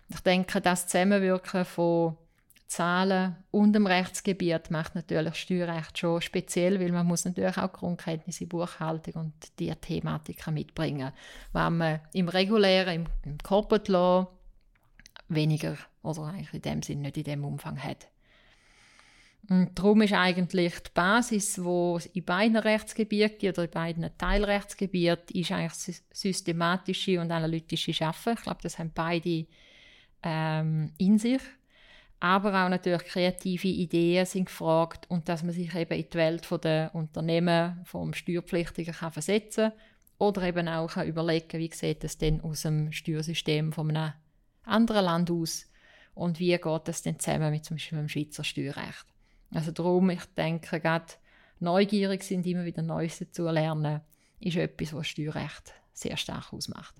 Ich 0.08 0.20
denke, 0.20 0.60
das 0.60 0.86
Zusammenwirken 0.86 1.64
von 1.64 2.16
Zahlen 2.72 3.36
und 3.50 3.74
dem 3.74 3.86
Rechtsgebiet 3.86 4.70
macht 4.70 4.94
natürlich 4.94 5.34
Steuerrecht 5.34 5.98
schon 5.98 6.22
speziell, 6.22 6.80
weil 6.80 6.90
man 6.90 7.06
muss 7.06 7.26
natürlich 7.26 7.58
auch 7.58 7.70
Grundkenntnisse 7.70 8.44
in 8.44 8.48
Buchhaltung 8.48 9.14
und 9.14 9.34
die 9.58 9.70
Thematiken 9.74 10.54
mitbringen, 10.54 11.12
was 11.52 11.70
man 11.70 12.00
im 12.14 12.30
regulären, 12.30 12.94
im, 12.94 13.06
im 13.24 13.38
Corporate 13.38 13.92
Law 13.92 14.26
weniger 15.28 15.76
oder 16.02 16.24
eigentlich 16.24 16.54
in 16.54 16.62
dem 16.62 16.82
Sinne 16.82 17.02
nicht 17.02 17.18
in 17.18 17.24
dem 17.24 17.44
Umfang 17.44 17.76
hat. 17.76 18.08
Und 19.50 19.78
darum 19.78 20.00
ist 20.00 20.14
eigentlich 20.14 20.78
die 20.80 20.90
Basis, 20.94 21.62
wo 21.62 22.00
in 22.14 22.24
beiden 22.24 22.56
Rechtsgebieten 22.56 23.50
oder 23.50 23.64
in 23.64 23.70
beiden 23.70 24.10
Teilrechtsgebieten 24.16 25.36
ist 25.36 25.52
eigentlich 25.52 26.00
systematische 26.10 27.20
und 27.20 27.30
analytische 27.30 27.92
Schaffen. 27.92 28.32
Ich 28.32 28.42
glaube, 28.42 28.60
das 28.62 28.78
haben 28.78 28.92
beide 28.94 29.46
ähm, 30.22 30.92
in 30.96 31.18
sich 31.18 31.42
aber 32.22 32.64
auch 32.64 32.68
natürlich 32.68 33.02
kreative 33.02 33.66
Ideen 33.66 34.24
sind 34.26 34.44
gefragt 34.44 35.06
und 35.10 35.28
dass 35.28 35.42
man 35.42 35.50
sich 35.50 35.74
eben 35.74 35.92
in 35.92 36.08
die 36.08 36.16
Welt 36.16 36.48
der 36.62 36.94
Unternehmen, 36.94 37.80
vom 37.82 38.14
Steuerpflichtigen 38.14 38.94
kann 38.94 39.10
versetzen 39.10 39.72
oder 40.18 40.44
eben 40.44 40.68
auch 40.68 40.86
kann 40.86 41.08
überlegen, 41.08 41.58
wie 41.58 41.72
sieht 41.74 42.04
das 42.04 42.18
denn 42.18 42.40
aus 42.42 42.62
dem 42.62 42.92
Steuersystem 42.92 43.72
von 43.72 43.90
einem 43.90 44.12
anderen 44.62 45.04
Land 45.04 45.32
aus 45.32 45.66
und 46.14 46.38
wie 46.38 46.56
geht 46.56 46.82
das 46.84 47.02
denn 47.02 47.18
zusammen 47.18 47.50
mit 47.50 47.64
zum 47.64 47.76
Beispiel 47.76 47.98
dem 47.98 48.08
Schweizer 48.08 48.44
Steuerrecht. 48.44 49.06
Also 49.50 49.72
darum, 49.72 50.08
ich 50.10 50.24
denke, 50.36 50.78
gerade 50.78 51.14
neugierig 51.58 52.22
sind, 52.22 52.46
immer 52.46 52.64
wieder 52.64 52.82
Neues 52.82 53.26
zu 53.32 53.50
lernen, 53.50 54.00
ist 54.38 54.56
etwas, 54.56 54.92
was 54.92 55.08
Steuerrecht 55.08 55.74
sehr 55.92 56.16
stark 56.16 56.52
ausmacht. 56.52 56.94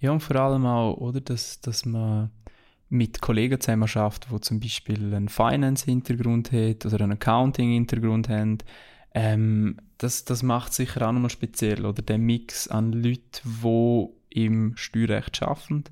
Ja, 0.00 0.12
und 0.12 0.20
vor 0.20 0.36
allem 0.36 0.64
auch, 0.64 0.96
oder, 0.96 1.20
dass, 1.20 1.60
dass 1.60 1.84
man 1.84 2.30
mit 2.92 3.22
Kollegen 3.22 3.58
zusammen 3.58 3.88
schafft, 3.88 4.28
die 4.30 4.40
zum 4.40 4.60
Beispiel 4.60 5.14
einen 5.14 5.30
Finance-Hintergrund 5.30 6.52
haben 6.52 6.76
oder 6.84 7.00
einen 7.00 7.12
Accounting-Hintergrund 7.12 8.28
haben, 8.28 8.58
ähm, 9.14 9.78
das, 9.96 10.24
das 10.24 10.42
macht 10.42 10.74
sicher 10.74 11.08
auch 11.08 11.12
nochmal 11.12 11.30
speziell. 11.30 11.86
Oder 11.86 12.02
der 12.02 12.18
Mix 12.18 12.68
an 12.68 12.92
Leuten, 12.92 13.22
die 13.62 14.08
im 14.30 14.76
Steuerrecht 14.76 15.42
arbeiten, 15.42 15.84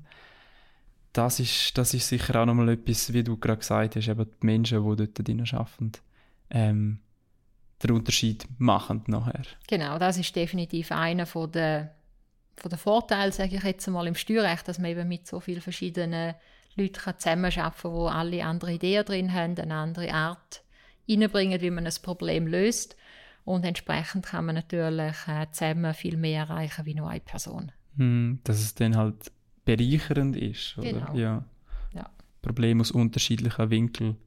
das 1.13 1.39
ist, 1.39 1.75
das 1.77 1.93
ist 1.95 2.07
sicher 2.07 2.39
auch 2.39 2.45
nochmal 2.45 2.69
etwas, 2.69 3.11
wie 3.11 3.23
du 3.23 3.35
gerade 3.35 3.59
gesagt 3.59 3.95
hast, 3.95 4.07
eben 4.07 4.25
die 4.25 4.45
Menschen, 4.45 4.87
die 4.87 4.95
dort 4.95 5.27
drin 5.27 5.43
arbeiten, 5.51 5.91
ähm, 6.51 6.99
den 7.81 7.91
Unterschied 7.91 8.45
machen 8.59 9.03
nachher. 9.07 9.43
Genau, 9.67 9.97
das 9.97 10.17
ist 10.17 10.35
definitiv 10.35 10.91
einer 10.91 11.25
von 11.25 11.51
der, 11.51 11.95
von 12.57 12.69
der 12.69 12.77
Vorteile, 12.77 13.31
sage 13.31 13.55
ich 13.55 13.63
jetzt 13.63 13.87
mal, 13.87 14.05
im 14.05 14.15
Steuerrecht, 14.15 14.67
dass 14.67 14.77
man 14.77 14.91
eben 14.91 15.07
mit 15.07 15.25
so 15.25 15.39
vielen 15.39 15.61
verschiedenen 15.61 16.35
Leute 16.75 17.17
zusammenarbeiten 17.17 17.73
kann, 17.81 18.01
die 18.01 18.09
alle 18.09 18.45
andere 18.45 18.73
Ideen 18.73 19.05
drin 19.05 19.33
haben, 19.33 19.57
eine 19.57 19.75
andere 19.75 20.13
Art 20.13 20.63
reinbringen, 21.09 21.61
wie 21.61 21.71
man 21.71 21.85
ein 21.85 21.93
Problem 22.01 22.47
löst. 22.47 22.95
Und 23.43 23.65
entsprechend 23.65 24.25
kann 24.25 24.45
man 24.45 24.55
natürlich 24.55 25.15
äh, 25.27 25.47
zusammen 25.51 25.93
viel 25.93 26.17
mehr 26.17 26.41
erreichen 26.41 26.85
wie 26.85 26.93
nur 26.93 27.09
eine 27.09 27.19
Person. 27.19 27.71
Hm, 27.97 28.39
dass 28.43 28.59
es 28.59 28.75
dann 28.75 28.95
halt 28.95 29.31
bereichernd 29.65 30.35
ist. 30.35 30.77
Oder? 30.77 30.91
Genau. 30.91 31.13
Ja. 31.15 31.43
ja. 31.93 32.09
Probleme 32.41 32.81
aus 32.81 32.91
unterschiedlichen 32.91 33.69
Winkeln 33.69 34.17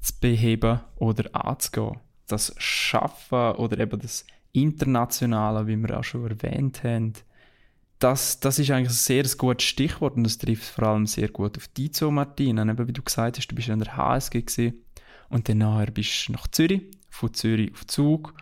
zu 0.00 0.12
beheben 0.20 0.80
oder 0.96 1.34
anzugehen. 1.34 1.98
Das 2.26 2.54
Schaffen 2.58 3.52
oder 3.56 3.78
eben 3.78 3.98
das 3.98 4.26
Internationale, 4.52 5.66
wie 5.66 5.76
wir 5.76 5.98
auch 5.98 6.04
schon 6.04 6.28
erwähnt 6.28 6.84
haben, 6.84 7.14
das, 8.04 8.38
das 8.38 8.58
ist 8.58 8.70
eigentlich 8.70 8.90
ein 8.90 8.94
sehr 8.94 9.24
gutes 9.38 9.66
Stichwort 9.66 10.16
und 10.16 10.24
das 10.24 10.36
trifft 10.36 10.64
vor 10.64 10.88
allem 10.88 11.06
sehr 11.06 11.28
gut 11.28 11.56
auf 11.56 11.68
dich 11.68 11.94
zu, 11.94 12.10
Martina. 12.10 12.62
Eben, 12.62 12.86
wie 12.86 12.92
du 12.92 13.02
gesagt 13.02 13.38
hast, 13.38 13.48
du 13.48 13.54
bist 13.54 13.70
an 13.70 13.78
der 13.78 13.96
HSG 13.96 14.42
gewesen, 14.42 14.84
und 15.30 15.48
dann 15.48 15.58
nachher 15.58 15.90
bist 15.90 16.28
du 16.28 16.32
nach 16.32 16.46
Zürich, 16.48 16.82
von 17.08 17.32
Zürich 17.32 17.72
auf 17.72 17.86
Zug 17.86 18.34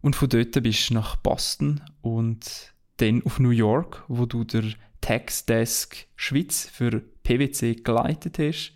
und 0.00 0.16
von 0.16 0.28
dort 0.28 0.60
bist 0.62 0.90
du 0.90 0.94
nach 0.94 1.14
Boston 1.14 1.80
und 2.02 2.74
dann 2.96 3.22
auf 3.24 3.38
New 3.38 3.50
York, 3.50 4.02
wo 4.08 4.26
du 4.26 4.42
der 4.42 4.64
Tax 5.00 5.46
Desk 5.46 5.96
Schweiz 6.16 6.66
für 6.66 7.00
PwC 7.22 7.76
geleitet 7.76 8.40
hast. 8.40 8.72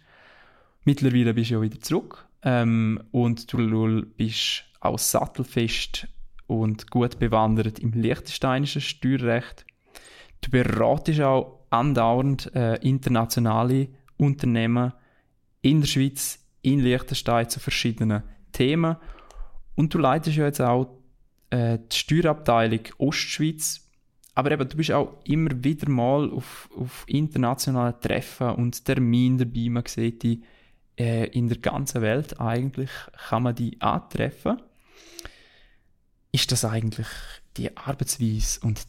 Mittlerweile 0.84 1.34
bist 1.34 1.50
du 1.50 1.54
ja 1.54 1.62
wieder 1.62 1.80
zurück 1.80 2.26
ähm, 2.44 3.02
und 3.10 3.52
du 3.52 4.06
bist 4.16 4.66
auch 4.78 5.00
sattelfest 5.00 6.06
und 6.46 6.90
gut 6.92 7.18
bewandert 7.18 7.80
im 7.80 7.90
liechtensteinischen 7.90 8.80
Steuerrecht. 8.80 9.66
Du 10.42 10.50
beratest 10.50 11.20
auch 11.20 11.60
andauernd 11.70 12.54
äh, 12.54 12.76
internationale 12.86 13.88
Unternehmen 14.18 14.92
in 15.62 15.80
der 15.80 15.88
Schweiz, 15.88 16.38
in 16.60 16.80
Liechtenstein 16.80 17.48
zu 17.48 17.60
verschiedenen 17.60 18.22
Themen. 18.52 18.96
Und 19.74 19.94
du 19.94 19.98
leitest 19.98 20.36
ja 20.36 20.44
jetzt 20.44 20.60
auch 20.60 20.98
äh, 21.50 21.78
die 21.90 21.96
Steuerabteilung 21.96 22.80
Ostschweiz. 22.98 23.88
Aber 24.34 24.50
eben, 24.50 24.68
du 24.68 24.76
bist 24.76 24.92
auch 24.92 25.18
immer 25.24 25.50
wieder 25.62 25.88
mal 25.88 26.30
auf, 26.30 26.68
auf 26.76 27.04
internationalen 27.06 28.00
Treffen 28.00 28.50
und 28.50 28.84
Terminen 28.84 29.38
dabei. 29.38 29.68
Man 29.68 29.84
sieht 29.86 30.22
die 30.22 30.42
äh, 30.98 31.26
in 31.28 31.48
der 31.48 31.58
ganzen 31.58 32.02
Welt 32.02 32.40
eigentlich, 32.40 32.90
kann 33.28 33.44
man 33.44 33.54
die 33.54 33.80
antreffen. 33.80 34.60
Ist 36.32 36.50
das 36.50 36.64
eigentlich 36.64 37.08
die 37.56 37.76
Arbeitsweise 37.76 38.60
und 38.60 38.80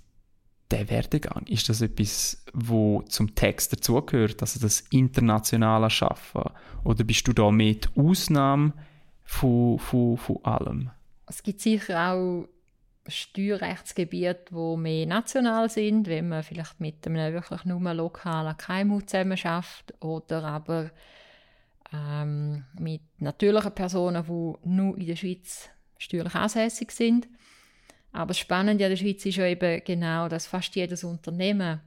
der 0.73 0.89
Werdegang? 0.89 1.45
Ist 1.47 1.69
das 1.69 1.81
etwas, 1.81 2.43
wo 2.53 3.03
zum 3.03 3.35
Text 3.35 3.73
dazugehört, 3.73 4.41
also 4.41 4.59
das 4.59 4.81
internationale 4.91 5.89
Schaffen? 5.89 6.43
Oder 6.83 7.03
bist 7.03 7.27
du 7.27 7.33
da 7.33 7.49
die 7.51 7.79
Ausnahme 7.95 8.73
von, 9.23 9.79
von, 9.79 10.17
von 10.17 10.43
allem? 10.43 10.91
Es 11.27 11.43
gibt 11.43 11.61
sicher 11.61 12.11
auch 12.11 12.47
Steuerrechtsgebiete, 13.07 14.45
die 14.51 14.77
mehr 14.77 15.05
national 15.05 15.69
sind, 15.69 16.07
wenn 16.07 16.29
man 16.29 16.43
vielleicht 16.43 16.79
mit 16.79 17.05
einem 17.05 17.33
wirklich 17.33 17.65
nur 17.65 17.93
lokalen 17.93 18.57
KMU 18.57 19.01
zusammenarbeitet 19.01 19.93
oder 19.99 20.43
aber 20.43 20.89
ähm, 21.93 22.65
mit 22.79 23.01
natürlichen 23.19 23.75
Personen, 23.75 24.23
die 24.23 24.67
nur 24.67 24.97
in 24.97 25.05
der 25.05 25.15
Schweiz 25.15 25.69
steuerlich 25.97 26.35
ansässig 26.35 26.91
sind. 26.91 27.27
Aber 28.13 28.27
das 28.27 28.39
Spannende 28.39 28.85
an 28.85 28.91
der 28.91 28.97
Schweiz 28.97 29.25
ist 29.25 29.37
ja 29.37 29.47
eben 29.47 29.83
genau, 29.83 30.29
dass 30.29 30.45
fast 30.45 30.75
jedes 30.75 31.03
Unternehmen 31.03 31.81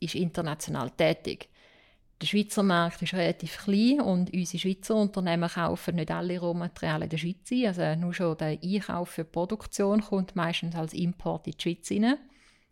ist 0.00 0.14
international 0.14 0.90
tätig. 0.90 1.50
Der 2.20 2.26
Schweizer 2.26 2.62
Markt 2.62 3.02
ist 3.02 3.12
relativ 3.12 3.58
klein 3.58 4.00
und 4.00 4.32
unsere 4.32 4.58
Schweizer 4.58 4.96
Unternehmen 4.96 5.50
kaufen 5.50 5.96
nicht 5.96 6.10
alle 6.10 6.40
Rohmaterialien 6.40 7.02
in 7.02 7.10
der 7.10 7.18
Schweiz 7.18 7.52
ein. 7.52 7.66
Also 7.66 8.00
nur 8.00 8.14
schon 8.14 8.38
der 8.38 8.58
Einkauf 8.62 9.10
für 9.10 9.24
die 9.24 9.30
Produktion 9.30 10.00
kommt 10.00 10.34
meistens 10.34 10.74
als 10.74 10.94
Import 10.94 11.46
in 11.46 11.52
die 11.52 11.62
Schweiz 11.62 11.90
rein. 11.90 12.16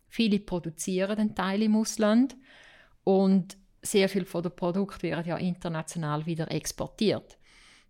Viele 0.07 0.39
produzieren 0.39 1.19
einen 1.19 1.35
Teil 1.35 1.61
im 1.61 1.75
Ausland 1.75 2.35
und 3.03 3.55
sehr 3.83 4.09
viel 4.09 4.25
von 4.25 4.41
den 4.41 4.55
Produkten 4.55 5.03
werden 5.03 5.27
ja 5.27 5.37
international 5.37 6.25
wieder 6.25 6.49
exportiert. 6.49 7.37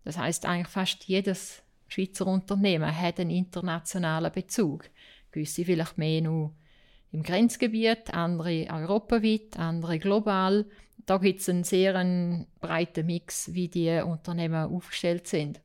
Das 0.04 0.18
heißt 0.18 0.44
eigentlich 0.44 0.68
fast 0.68 1.04
jedes 1.04 1.62
Schweizer 1.88 2.26
Unternehmen 2.26 3.00
hat 3.00 3.18
einen 3.18 3.30
internationalen 3.30 4.32
Bezug. 4.32 4.90
Gewisse 5.36 5.64
vielleicht 5.64 5.98
mehr 5.98 6.22
nur 6.22 6.54
im 7.12 7.22
Grenzgebiet, 7.22 8.12
andere 8.12 8.66
europaweit, 8.70 9.58
andere 9.58 9.98
global. 9.98 10.66
Da 11.04 11.18
gibt 11.18 11.40
es 11.40 11.48
einen 11.48 11.62
sehr 11.62 11.94
einen 11.94 12.46
breiten 12.60 13.06
Mix, 13.06 13.54
wie 13.54 13.68
die 13.68 14.00
Unternehmen 14.00 14.72
aufgestellt 14.72 15.28
sind. 15.28 15.60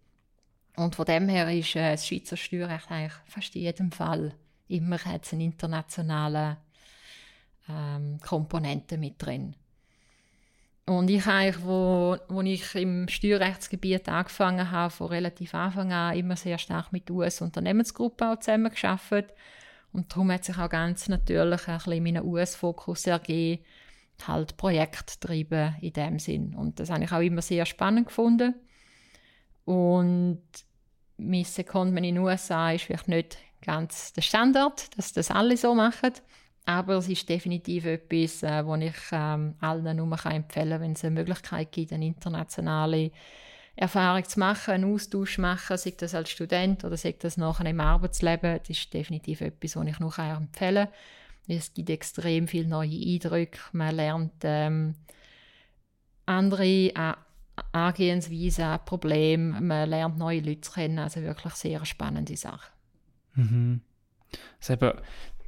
Und 0.76 0.96
von 0.96 1.06
dem 1.06 1.30
her 1.30 1.52
ist 1.52 1.76
äh, 1.76 1.92
das 1.92 2.06
Schweizer 2.06 2.38
Steuerrecht 2.38 2.92
eigentlich 2.92 3.20
fast 3.26 3.56
in 3.56 3.64
jedem 3.64 3.92
Fall 3.92 4.34
immer 4.68 4.98
hat 5.04 5.32
eine 5.34 5.44
internationale 5.44 6.58
ähm, 7.70 8.20
Komponente 8.22 8.98
mit 8.98 9.16
drin. 9.18 9.56
Und 10.86 11.10
ich 11.10 11.26
habe, 11.26 11.56
wo, 11.64 12.18
wo 12.28 12.42
ich 12.42 12.76
im 12.76 13.08
Steuerrechtsgebiet 13.08 14.10
angefangen 14.10 14.72
habe, 14.72 14.92
von 14.92 15.08
relativ 15.08 15.54
Anfang 15.54 15.94
an 15.94 16.18
immer 16.18 16.36
sehr 16.36 16.58
stark 16.58 16.92
mit 16.92 17.10
US-Unternehmensgruppen 17.10 18.42
zusammengearbeitet. 18.42 19.34
Und 19.94 20.12
darum 20.12 20.32
hat 20.32 20.44
sich 20.44 20.58
auch 20.58 20.70
ganz 20.70 21.08
natürlich 21.08 21.68
ein 21.68 21.78
bisschen 21.78 22.04
meinen 22.04 22.26
US-Fokus 22.26 23.06
ergeben, 23.08 23.64
halt 24.28 24.58
Projekte 24.58 25.20
treiben 25.20 25.76
in 25.82 25.94
dem 25.94 26.20
Sinn. 26.20 26.56
Und 26.56 26.80
das 26.80 26.90
habe 26.90 27.04
ich 27.04 27.12
auch 27.12 27.22
immer 27.22 27.42
sehr 27.42 27.66
spannend 27.66 28.08
gefunden. 28.08 28.56
Und 29.66 30.42
mein 31.18 31.44
Secondment 31.44 32.06
in 32.06 32.16
den 32.16 32.24
USA 32.24 32.72
ist 32.72 32.86
vielleicht 32.86 33.08
nicht 33.08 33.38
ganz 33.62 34.14
der 34.14 34.22
Standard, 34.22 34.98
dass 34.98 35.14
das 35.14 35.30
alle 35.30 35.56
so 35.58 35.76
machen. 35.76 36.14
Aber 36.66 36.96
es 36.96 37.10
ist 37.10 37.28
definitiv 37.28 37.86
etwas, 37.86 38.44
äh, 38.44 38.66
was 38.66 38.82
ich 38.82 38.96
ähm, 39.12 39.56
allen 39.60 39.98
nur 39.98 40.14
empfehlen 40.26 40.46
kann, 40.48 40.82
wenn 40.82 40.92
es 40.94 41.04
eine 41.04 41.16
Möglichkeit 41.16 41.72
gibt, 41.72 41.92
eine 41.92 42.06
internationale 42.06 43.12
Erfahrung 43.76 44.24
zu 44.26 44.40
machen, 44.40 44.74
einen 44.74 44.94
Austausch 44.94 45.36
zu 45.36 45.42
machen, 45.42 45.78
sei 45.78 45.94
das 45.98 46.14
als 46.14 46.30
Student 46.30 46.84
oder 46.84 46.98
sei 46.98 47.16
das 47.18 47.38
nachher 47.38 47.66
im 47.66 47.80
Arbeitsleben. 47.80 48.60
Das 48.60 48.70
ist 48.70 48.94
definitiv 48.94 49.42
etwas, 49.42 49.76
was 49.76 49.88
ich 49.88 50.00
nur 50.00 50.18
empfehlen 50.20 50.88
kann. 50.88 50.94
Es 51.48 51.74
gibt 51.74 51.90
extrem 51.90 52.48
viele 52.48 52.68
neue 52.68 52.90
Eindrücke. 52.90 53.60
Man 53.72 53.96
lernt 53.96 54.34
ähm, 54.44 54.96
andere 56.26 56.66
äh, 56.66 57.14
Angehensweisen, 57.72 58.80
Probleme. 58.86 59.60
Man 59.60 59.90
lernt 59.90 60.18
neue 60.18 60.42
Leute 60.42 60.70
kennen. 60.70 61.00
Also 61.00 61.22
wirklich 61.22 61.54
sehr 61.54 61.84
spannende 61.86 62.38
Sache. 62.38 62.72
Mhm. 63.36 63.82
Das, 64.60 64.70
eben, 64.70 64.94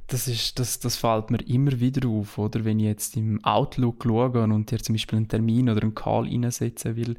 das, 0.06 0.28
ist, 0.28 0.58
das, 0.58 0.80
das 0.80 0.96
fällt 0.96 1.30
mir 1.30 1.40
immer 1.46 1.80
wieder 1.80 2.08
auf, 2.08 2.38
oder? 2.38 2.64
Wenn 2.64 2.78
ich 2.78 2.86
jetzt 2.86 3.16
im 3.16 3.42
Outlook 3.44 4.04
schaue 4.04 4.42
und 4.42 4.70
dir 4.70 4.78
zum 4.78 4.94
Beispiel 4.94 5.16
einen 5.16 5.28
Termin 5.28 5.70
oder 5.70 5.82
einen 5.82 5.94
Call 5.94 6.26
einsetzen 6.26 6.96
will, 6.96 7.16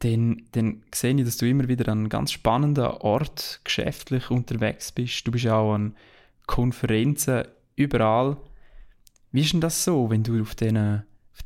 dann, 0.00 0.44
dann 0.52 0.82
sehe 0.94 1.14
ich, 1.14 1.24
dass 1.24 1.36
du 1.36 1.46
immer 1.46 1.68
wieder 1.68 1.90
an 1.90 1.98
einem 1.98 2.08
ganz 2.08 2.32
spannenden 2.32 2.86
Ort 2.86 3.60
geschäftlich 3.64 4.30
unterwegs 4.30 4.92
bist. 4.92 5.26
Du 5.26 5.32
bist 5.32 5.46
auch 5.46 5.74
an 5.74 5.94
Konferenzen 6.46 7.44
überall. 7.76 8.36
Wie 9.32 9.42
ist 9.42 9.52
denn 9.52 9.60
das 9.60 9.84
so, 9.84 10.08
wenn 10.10 10.22
du 10.22 10.40
auf 10.40 10.54
diesen 10.54 11.02
auf 11.32 11.42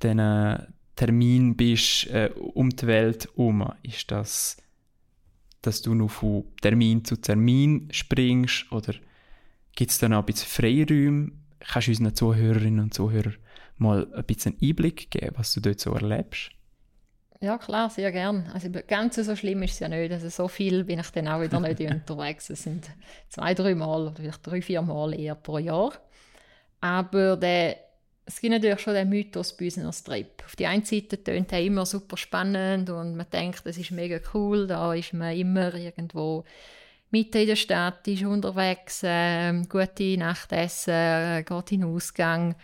Termin 0.97 1.57
bist 1.57 2.07
äh, 2.09 2.31
um 2.37 2.71
die 2.71 2.87
Welt 2.87 3.29
herum? 3.35 3.73
Ist 3.83 4.11
das, 4.11 4.57
dass 5.63 5.83
du 5.83 5.95
nur 5.95 6.09
von 6.09 6.45
Termin 6.61 7.05
zu 7.05 7.17
Termin 7.17 7.89
springst 7.91 8.71
oder 8.71 8.95
gibt 9.75 9.91
es 9.91 9.99
dann 9.99 10.13
auch 10.13 10.21
ein 10.21 10.27
bisschen 10.27 10.49
Freiräume? 10.49 11.33
Kannst 11.61 11.89
du 11.89 11.93
unseren 11.93 12.15
Zuhörerinnen 12.15 12.81
und 12.81 12.95
Zuhörern 12.95 13.37
mal 13.77 14.07
ein 14.15 14.25
bisschen 14.25 14.57
Einblick 14.63 15.11
geben, 15.11 15.35
was 15.37 15.55
du 15.55 15.61
dort 15.61 15.81
so 15.81 15.93
erlebst? 15.93 16.51
Ja, 17.41 17.59
klar, 17.59 17.91
sehr 17.91 18.11
gern. 18.13 18.51
Also 18.55 18.69
ganz 18.87 19.17
so 19.17 19.37
schlimm 19.37 19.63
ist 19.63 19.75
es 19.75 19.81
ja 19.81 19.89
nicht. 19.89 20.13
Also 20.13 20.29
so 20.29 20.49
viel 20.49 20.85
bin 20.85 21.01
ich 21.01 21.11
dann 21.11 21.29
auch 21.29 21.43
wieder 21.43 21.61
nicht 21.61 21.81
unterwegs. 21.81 22.49
Es 22.49 22.63
sind 22.63 22.89
zwei, 23.29 23.53
drei 23.55 23.75
Mal 23.75 24.07
oder 24.07 24.17
vielleicht 24.17 24.47
drei, 24.47 24.63
vier 24.63 24.81
Mal 24.81 25.19
eher 25.19 25.35
pro 25.35 25.59
Jahr. 25.59 25.93
Aber 26.81 27.37
der, 27.37 27.77
es 28.25 28.41
gibt 28.41 28.53
natürlich 28.53 28.81
schon 28.81 28.95
den 28.95 29.11
Mythos 29.11 29.57
Business 29.57 30.03
Trip. 30.05 30.43
Auf 30.45 30.57
die 30.57 30.67
einen 30.67 30.85
Seite 30.85 31.23
tönt 31.23 31.53
er 31.53 31.63
immer 31.63 31.85
super 31.85 32.17
spannend 32.17 32.89
und 32.89 33.17
man 33.17 33.27
denkt, 33.31 33.63
das 33.67 33.77
ist 33.77 33.91
mega 33.91 34.19
cool, 34.33 34.67
da 34.67 34.95
ist 34.95 35.13
man 35.13 35.37
immer 35.37 35.75
irgendwo 35.75 36.45
mitten 37.11 37.39
in 37.39 37.47
der 37.47 37.57
Stadt, 37.57 38.07
ist 38.09 38.25
unterwegs, 38.25 39.03
äh, 39.03 39.53
gute 39.69 40.17
Nachtessen, 40.17 40.93
äh, 40.93 41.45
geht 41.47 41.73
in 41.73 41.81
den 41.81 41.91
Ausgang 41.91 42.57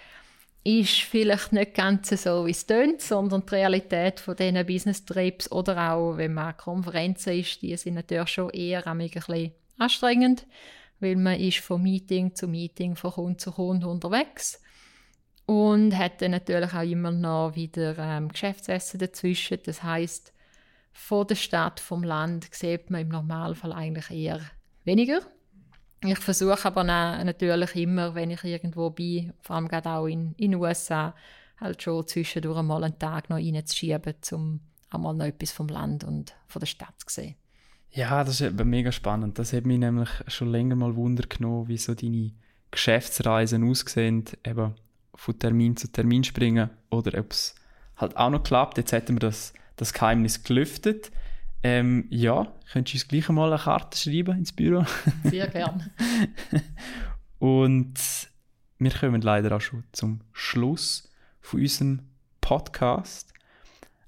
ist 0.62 1.00
vielleicht 1.00 1.52
nicht 1.52 1.74
ganz 1.74 2.10
so, 2.10 2.46
wie 2.46 2.50
es 2.50 2.66
tönt, 2.66 3.00
sondern 3.00 3.46
die 3.46 3.54
Realität 3.54 4.20
von 4.20 4.36
diesen 4.36 4.66
Business-Trips 4.66 5.50
oder 5.52 5.92
auch, 5.92 6.16
wenn 6.16 6.34
man 6.34 6.48
an 6.48 6.56
Konferenzen 6.56 7.38
ist, 7.38 7.62
die 7.62 7.76
sind 7.76 7.94
natürlich 7.94 8.28
schon 8.28 8.50
eher 8.50 8.86
ein 8.86 8.98
bisschen 8.98 9.52
anstrengend, 9.78 10.46
weil 11.00 11.16
man 11.16 11.40
ist 11.40 11.58
von 11.58 11.82
Meeting 11.82 12.34
zu 12.34 12.46
Meeting, 12.46 12.94
von 12.94 13.12
Kunde 13.12 13.38
zu 13.38 13.52
Kunde 13.52 13.88
unterwegs 13.88 14.60
und 15.46 15.96
hat 15.96 16.20
dann 16.20 16.32
natürlich 16.32 16.74
auch 16.74 16.82
immer 16.82 17.10
noch 17.10 17.54
wieder 17.54 17.96
ähm, 17.98 18.28
Geschäftsessen 18.28 19.00
dazwischen. 19.00 19.58
Das 19.64 19.82
heißt, 19.82 20.34
von 20.92 21.26
der 21.26 21.34
Stadt, 21.34 21.80
vom 21.80 22.02
Land 22.02 22.48
sieht 22.52 22.90
man 22.90 23.02
im 23.02 23.08
Normalfall 23.08 23.72
eigentlich 23.72 24.10
eher 24.10 24.40
weniger. 24.84 25.20
Ich 26.02 26.18
versuche 26.18 26.64
aber 26.64 26.82
natürlich 26.84 27.76
immer, 27.76 28.14
wenn 28.14 28.30
ich 28.30 28.42
irgendwo 28.44 28.90
bin, 28.90 29.32
vor 29.42 29.56
allem 29.56 29.68
gerade 29.68 29.90
auch 29.90 30.06
in 30.06 30.34
den 30.36 30.54
USA, 30.54 31.14
halt 31.58 31.82
schon 31.82 32.06
zwischendurch 32.06 32.62
mal 32.62 32.82
einen 32.82 32.98
Tag 32.98 33.28
noch 33.28 33.36
reinzuschieben, 33.36 34.14
um 34.32 34.60
einmal 34.88 35.14
noch 35.14 35.26
etwas 35.26 35.52
vom 35.52 35.68
Land 35.68 36.04
und 36.04 36.34
von 36.46 36.60
der 36.60 36.66
Stadt 36.66 36.94
zu 36.98 37.06
sehen. 37.08 37.34
Ja, 37.90 38.24
das 38.24 38.40
ist 38.40 38.64
mega 38.64 38.92
spannend. 38.92 39.38
Das 39.38 39.52
hat 39.52 39.66
mich 39.66 39.78
nämlich 39.78 40.08
schon 40.28 40.48
länger 40.48 40.76
mal 40.76 40.96
Wunder 40.96 41.26
genommen, 41.28 41.68
wie 41.68 41.76
so 41.76 41.94
deine 41.94 42.32
Geschäftsreisen 42.70 43.68
aussehen, 43.68 44.24
eben 44.46 44.74
von 45.14 45.38
Termin 45.38 45.76
zu 45.76 45.90
Termin 45.90 46.24
springen 46.24 46.70
oder 46.88 47.18
ob 47.18 47.32
es 47.32 47.54
halt 47.96 48.16
auch 48.16 48.30
noch 48.30 48.42
klappt. 48.42 48.78
Jetzt 48.78 48.92
hätten 48.92 49.16
wir 49.16 49.20
das, 49.20 49.52
das 49.80 49.94
Geheimnis 49.94 50.42
gelüftet. 50.42 51.10
Ähm, 51.62 52.06
ja, 52.10 52.52
könntest 52.70 52.94
du 52.94 52.96
uns 52.98 53.08
gleich 53.08 53.28
mal 53.30 53.52
eine 53.52 53.62
Karte 53.62 53.98
schreiben 53.98 54.38
ins 54.38 54.52
Büro? 54.52 54.84
Sehr 55.24 55.48
gerne. 55.48 55.90
Und 57.38 57.98
wir 58.78 58.90
kommen 58.90 59.22
leider 59.22 59.56
auch 59.56 59.60
schon 59.60 59.84
zum 59.92 60.20
Schluss 60.32 61.10
von 61.40 61.60
unserem 61.60 62.00
Podcast. 62.42 63.32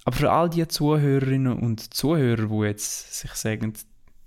Aber 0.04 0.16
für 0.16 0.30
all 0.30 0.50
die 0.50 0.66
Zuhörerinnen 0.66 1.58
und 1.58 1.94
Zuhörer, 1.94 2.48
die 2.48 2.66
jetzt 2.66 3.20
sich 3.20 3.32
sagen, 3.32 3.72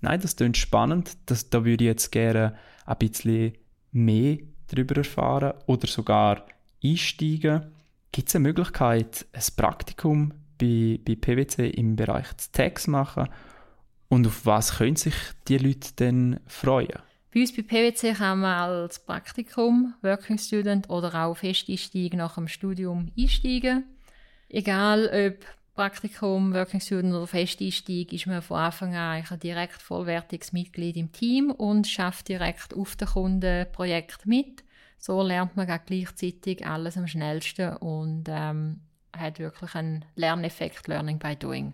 nein, 0.01 0.21
das 0.21 0.35
klingt 0.35 0.57
spannend, 0.57 1.17
das, 1.25 1.49
da 1.49 1.65
würde 1.65 1.83
ich 1.83 1.89
jetzt 1.89 2.11
gerne 2.11 2.55
ein 2.85 2.97
bisschen 2.97 3.53
mehr 3.91 4.37
darüber 4.67 4.97
erfahren 4.97 5.53
oder 5.65 5.87
sogar 5.87 6.45
einsteigen, 6.83 7.71
gibt 8.11 8.29
es 8.29 8.35
eine 8.35 8.43
Möglichkeit, 8.43 9.25
ein 9.33 9.43
Praktikum 9.57 10.33
bei, 10.57 10.99
bei 11.05 11.15
PwC 11.15 11.69
im 11.69 11.95
Bereich 11.95 12.27
Tax 12.51 12.87
machen 12.87 13.27
und 14.09 14.27
auf 14.27 14.45
was 14.45 14.77
können 14.77 14.95
sich 14.95 15.15
die 15.47 15.57
Leute 15.57 15.93
denn 15.99 16.39
freuen? 16.47 16.99
Bei 17.33 17.41
uns 17.41 17.53
bei 17.53 17.63
PwC 17.63 18.13
kann 18.13 18.39
man 18.39 18.57
als 18.57 18.99
Praktikum, 18.99 19.93
Working 20.01 20.37
Student 20.37 20.89
oder 20.89 21.13
auch 21.25 21.35
Festeinstieg 21.35 22.13
nach 22.13 22.35
dem 22.35 22.47
Studium 22.47 23.11
einsteigen. 23.17 23.83
Egal 24.47 25.07
ob 25.07 25.45
Praktikum, 25.75 26.53
Working 26.53 26.79
Student 26.79 27.13
oder 27.13 27.27
Festeinstieg, 27.27 28.13
ist 28.13 28.27
man 28.27 28.41
von 28.41 28.57
Anfang 28.57 28.95
an 28.95 29.21
ein 29.29 29.39
direkt 29.39 29.81
vollwertiges 29.81 30.53
Mitglied 30.53 30.95
im 30.95 31.11
Team 31.11 31.51
und 31.51 31.87
schafft 31.87 32.29
direkt 32.29 32.73
auf 32.73 32.95
dem 32.95 33.09
Kundenprojekt 33.09 34.25
mit. 34.25 34.63
So 34.97 35.21
lernt 35.21 35.57
man 35.57 35.67
gleichzeitig 35.85 36.65
alles 36.65 36.95
am 36.95 37.07
schnellsten 37.07 37.75
und 37.75 38.23
ähm, 38.29 38.79
hat 39.19 39.39
wirklich 39.39 39.75
einen 39.75 40.05
Lerneffekt, 40.15 40.87
Learning 40.87 41.19
by 41.19 41.35
Doing. 41.35 41.73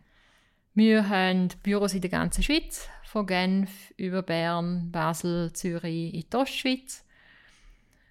Wir 0.74 1.10
haben 1.10 1.50
Büros 1.64 1.94
in 1.94 2.02
der 2.02 2.10
ganzen 2.10 2.44
Schweiz, 2.44 2.88
von 3.04 3.28
Genf 3.28 3.94
über 3.98 4.22
Bern, 4.22 4.90
Basel, 4.92 5.52
Zürich 5.52 6.14
in 6.14 6.24
die 6.32 6.38
Ostschweiz. 6.38 7.04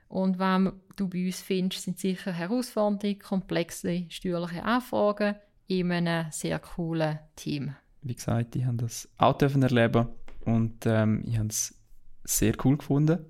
Und 0.08 0.38
was 0.38 0.72
du 0.96 1.08
bei 1.08 1.26
uns 1.26 1.40
findest, 1.40 1.84
sind 1.84 1.98
sicher 1.98 2.32
Herausforderungen, 2.32 3.18
komplexe 3.18 4.04
steuerliche 4.10 4.62
Anfragen 4.62 5.36
in 5.68 5.92
einem 5.92 6.26
sehr 6.32 6.58
coolen 6.58 7.18
Team. 7.36 7.74
Wie 8.02 8.14
gesagt, 8.14 8.56
ich 8.56 8.64
habe 8.64 8.76
das 8.76 9.08
auch 9.16 9.40
erleben 9.40 10.08
und 10.44 10.84
ähm, 10.84 11.22
ich 11.26 11.38
habe 11.38 11.48
es 11.48 11.80
sehr 12.24 12.54
cool 12.64 12.76
gefunden. 12.76 13.24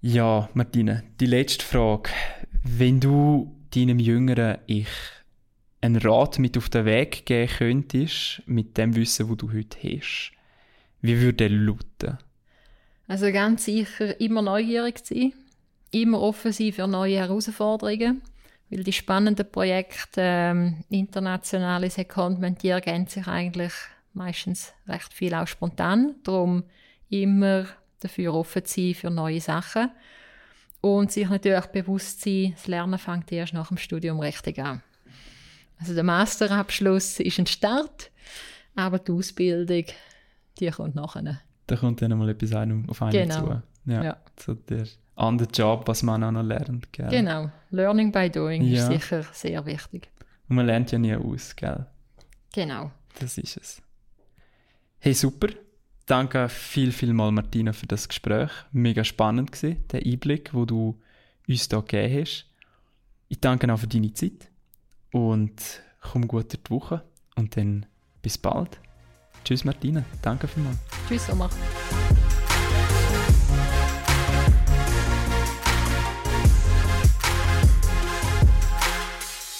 Ja, 0.00 0.48
Martine, 0.52 1.04
die 1.20 1.26
letzte 1.26 1.64
Frage. 1.64 2.10
Wenn 2.62 3.00
du 3.00 3.56
deinem 3.74 3.98
jüngeren 3.98 4.58
Ich 4.66 4.88
einen 5.80 5.96
Rat 5.96 6.38
mit 6.38 6.56
auf 6.56 6.68
den 6.68 6.84
Weg 6.84 7.26
geben 7.26 7.52
könntest, 7.58 8.42
mit 8.46 8.76
dem 8.78 8.96
Wissen, 8.96 9.28
wo 9.28 9.34
du 9.34 9.52
heute 9.52 9.78
hast, 9.82 10.32
wie 11.02 11.20
würde 11.20 11.44
er 11.44 11.50
lauten? 11.50 12.18
Also 13.08 13.30
ganz 13.30 13.64
sicher 13.64 14.20
immer 14.20 14.42
neugierig 14.42 14.98
sein, 15.04 15.32
immer 15.92 16.20
offen 16.20 16.52
sein 16.52 16.72
für 16.72 16.88
neue 16.88 17.18
Herausforderungen, 17.18 18.22
weil 18.70 18.82
die 18.82 18.92
spannenden 18.92 19.50
Projekte, 19.50 20.20
ähm, 20.22 20.84
internationale 20.88 21.88
Secondment, 21.90 22.62
die 22.62 22.70
ergänzen 22.70 23.20
sich 23.20 23.28
eigentlich 23.28 23.72
meistens 24.12 24.72
recht 24.88 25.12
viel 25.12 25.34
auch 25.34 25.46
spontan. 25.46 26.16
Darum 26.24 26.64
immer 27.08 27.66
dafür 28.00 28.34
offen 28.34 28.62
sein 28.64 28.94
für 28.94 29.10
neue 29.10 29.40
Sachen 29.40 29.90
und 30.80 31.12
sich 31.12 31.28
natürlich 31.28 31.66
bewusst 31.66 32.22
sein, 32.22 32.52
das 32.56 32.66
Lernen 32.66 32.98
fängt 32.98 33.30
erst 33.30 33.54
nach 33.54 33.68
dem 33.68 33.76
Studium 33.76 34.18
richtig 34.18 34.58
an. 34.58 34.82
Also 35.78 35.94
der 35.94 36.04
Masterabschluss 36.04 37.20
ist 37.20 37.38
ein 37.38 37.46
Start, 37.46 38.10
aber 38.74 38.98
die 38.98 39.12
Ausbildung, 39.12 39.84
die 40.58 40.70
kommt 40.70 40.94
nachher. 40.94 41.40
Da 41.66 41.76
kommt 41.76 42.00
dann 42.02 42.16
mal 42.16 42.28
etwas 42.28 42.52
einem 42.52 42.88
auf 42.88 43.02
einen 43.02 43.12
genau. 43.12 43.46
zu. 43.46 43.62
Ja. 43.86 44.04
ja. 44.04 44.16
So 44.38 44.54
der 44.54 44.86
andere 45.16 45.48
Job, 45.50 45.86
was 45.86 46.02
man 46.02 46.22
auch 46.24 46.30
noch 46.30 46.42
lernt. 46.42 46.92
Gell? 46.92 47.08
Genau. 47.08 47.50
Learning 47.70 48.12
by 48.12 48.30
doing 48.30 48.62
ja. 48.62 48.88
ist 48.88 48.92
sicher 48.92 49.24
sehr 49.32 49.64
wichtig. 49.66 50.08
Und 50.48 50.56
man 50.56 50.66
lernt 50.66 50.92
ja 50.92 50.98
nie 50.98 51.14
aus, 51.14 51.54
gell? 51.56 51.86
Genau. 52.52 52.90
Das 53.18 53.38
ist 53.38 53.56
es. 53.56 53.82
Hey, 54.98 55.14
super. 55.14 55.48
Danke 56.06 56.48
viel, 56.48 56.92
viel 56.92 57.12
mal 57.12 57.32
Martina 57.32 57.72
für 57.72 57.86
das 57.86 58.08
Gespräch. 58.08 58.50
Mega 58.70 59.02
spannend 59.02 59.60
war 59.62 59.70
der 59.92 60.06
Einblick, 60.06 60.54
wo 60.54 60.64
du 60.64 61.00
uns 61.48 61.68
hier 61.68 61.82
gegeben 61.82 62.20
hast. 62.20 62.46
Ich 63.28 63.40
danke 63.40 63.72
auch 63.72 63.78
für 63.78 63.88
deine 63.88 64.12
Zeit 64.12 64.48
und 65.16 65.80
komm 66.02 66.28
gut 66.28 66.52
durch 66.52 66.62
die 66.62 66.70
Woche 66.70 67.02
und 67.36 67.56
dann 67.56 67.86
bis 68.20 68.36
bald. 68.36 68.78
Tschüss 69.44 69.64
Martina, 69.64 70.04
danke 70.20 70.46
vielmals. 70.46 70.76
Tschüss 71.08 71.30
Omar. 71.30 71.48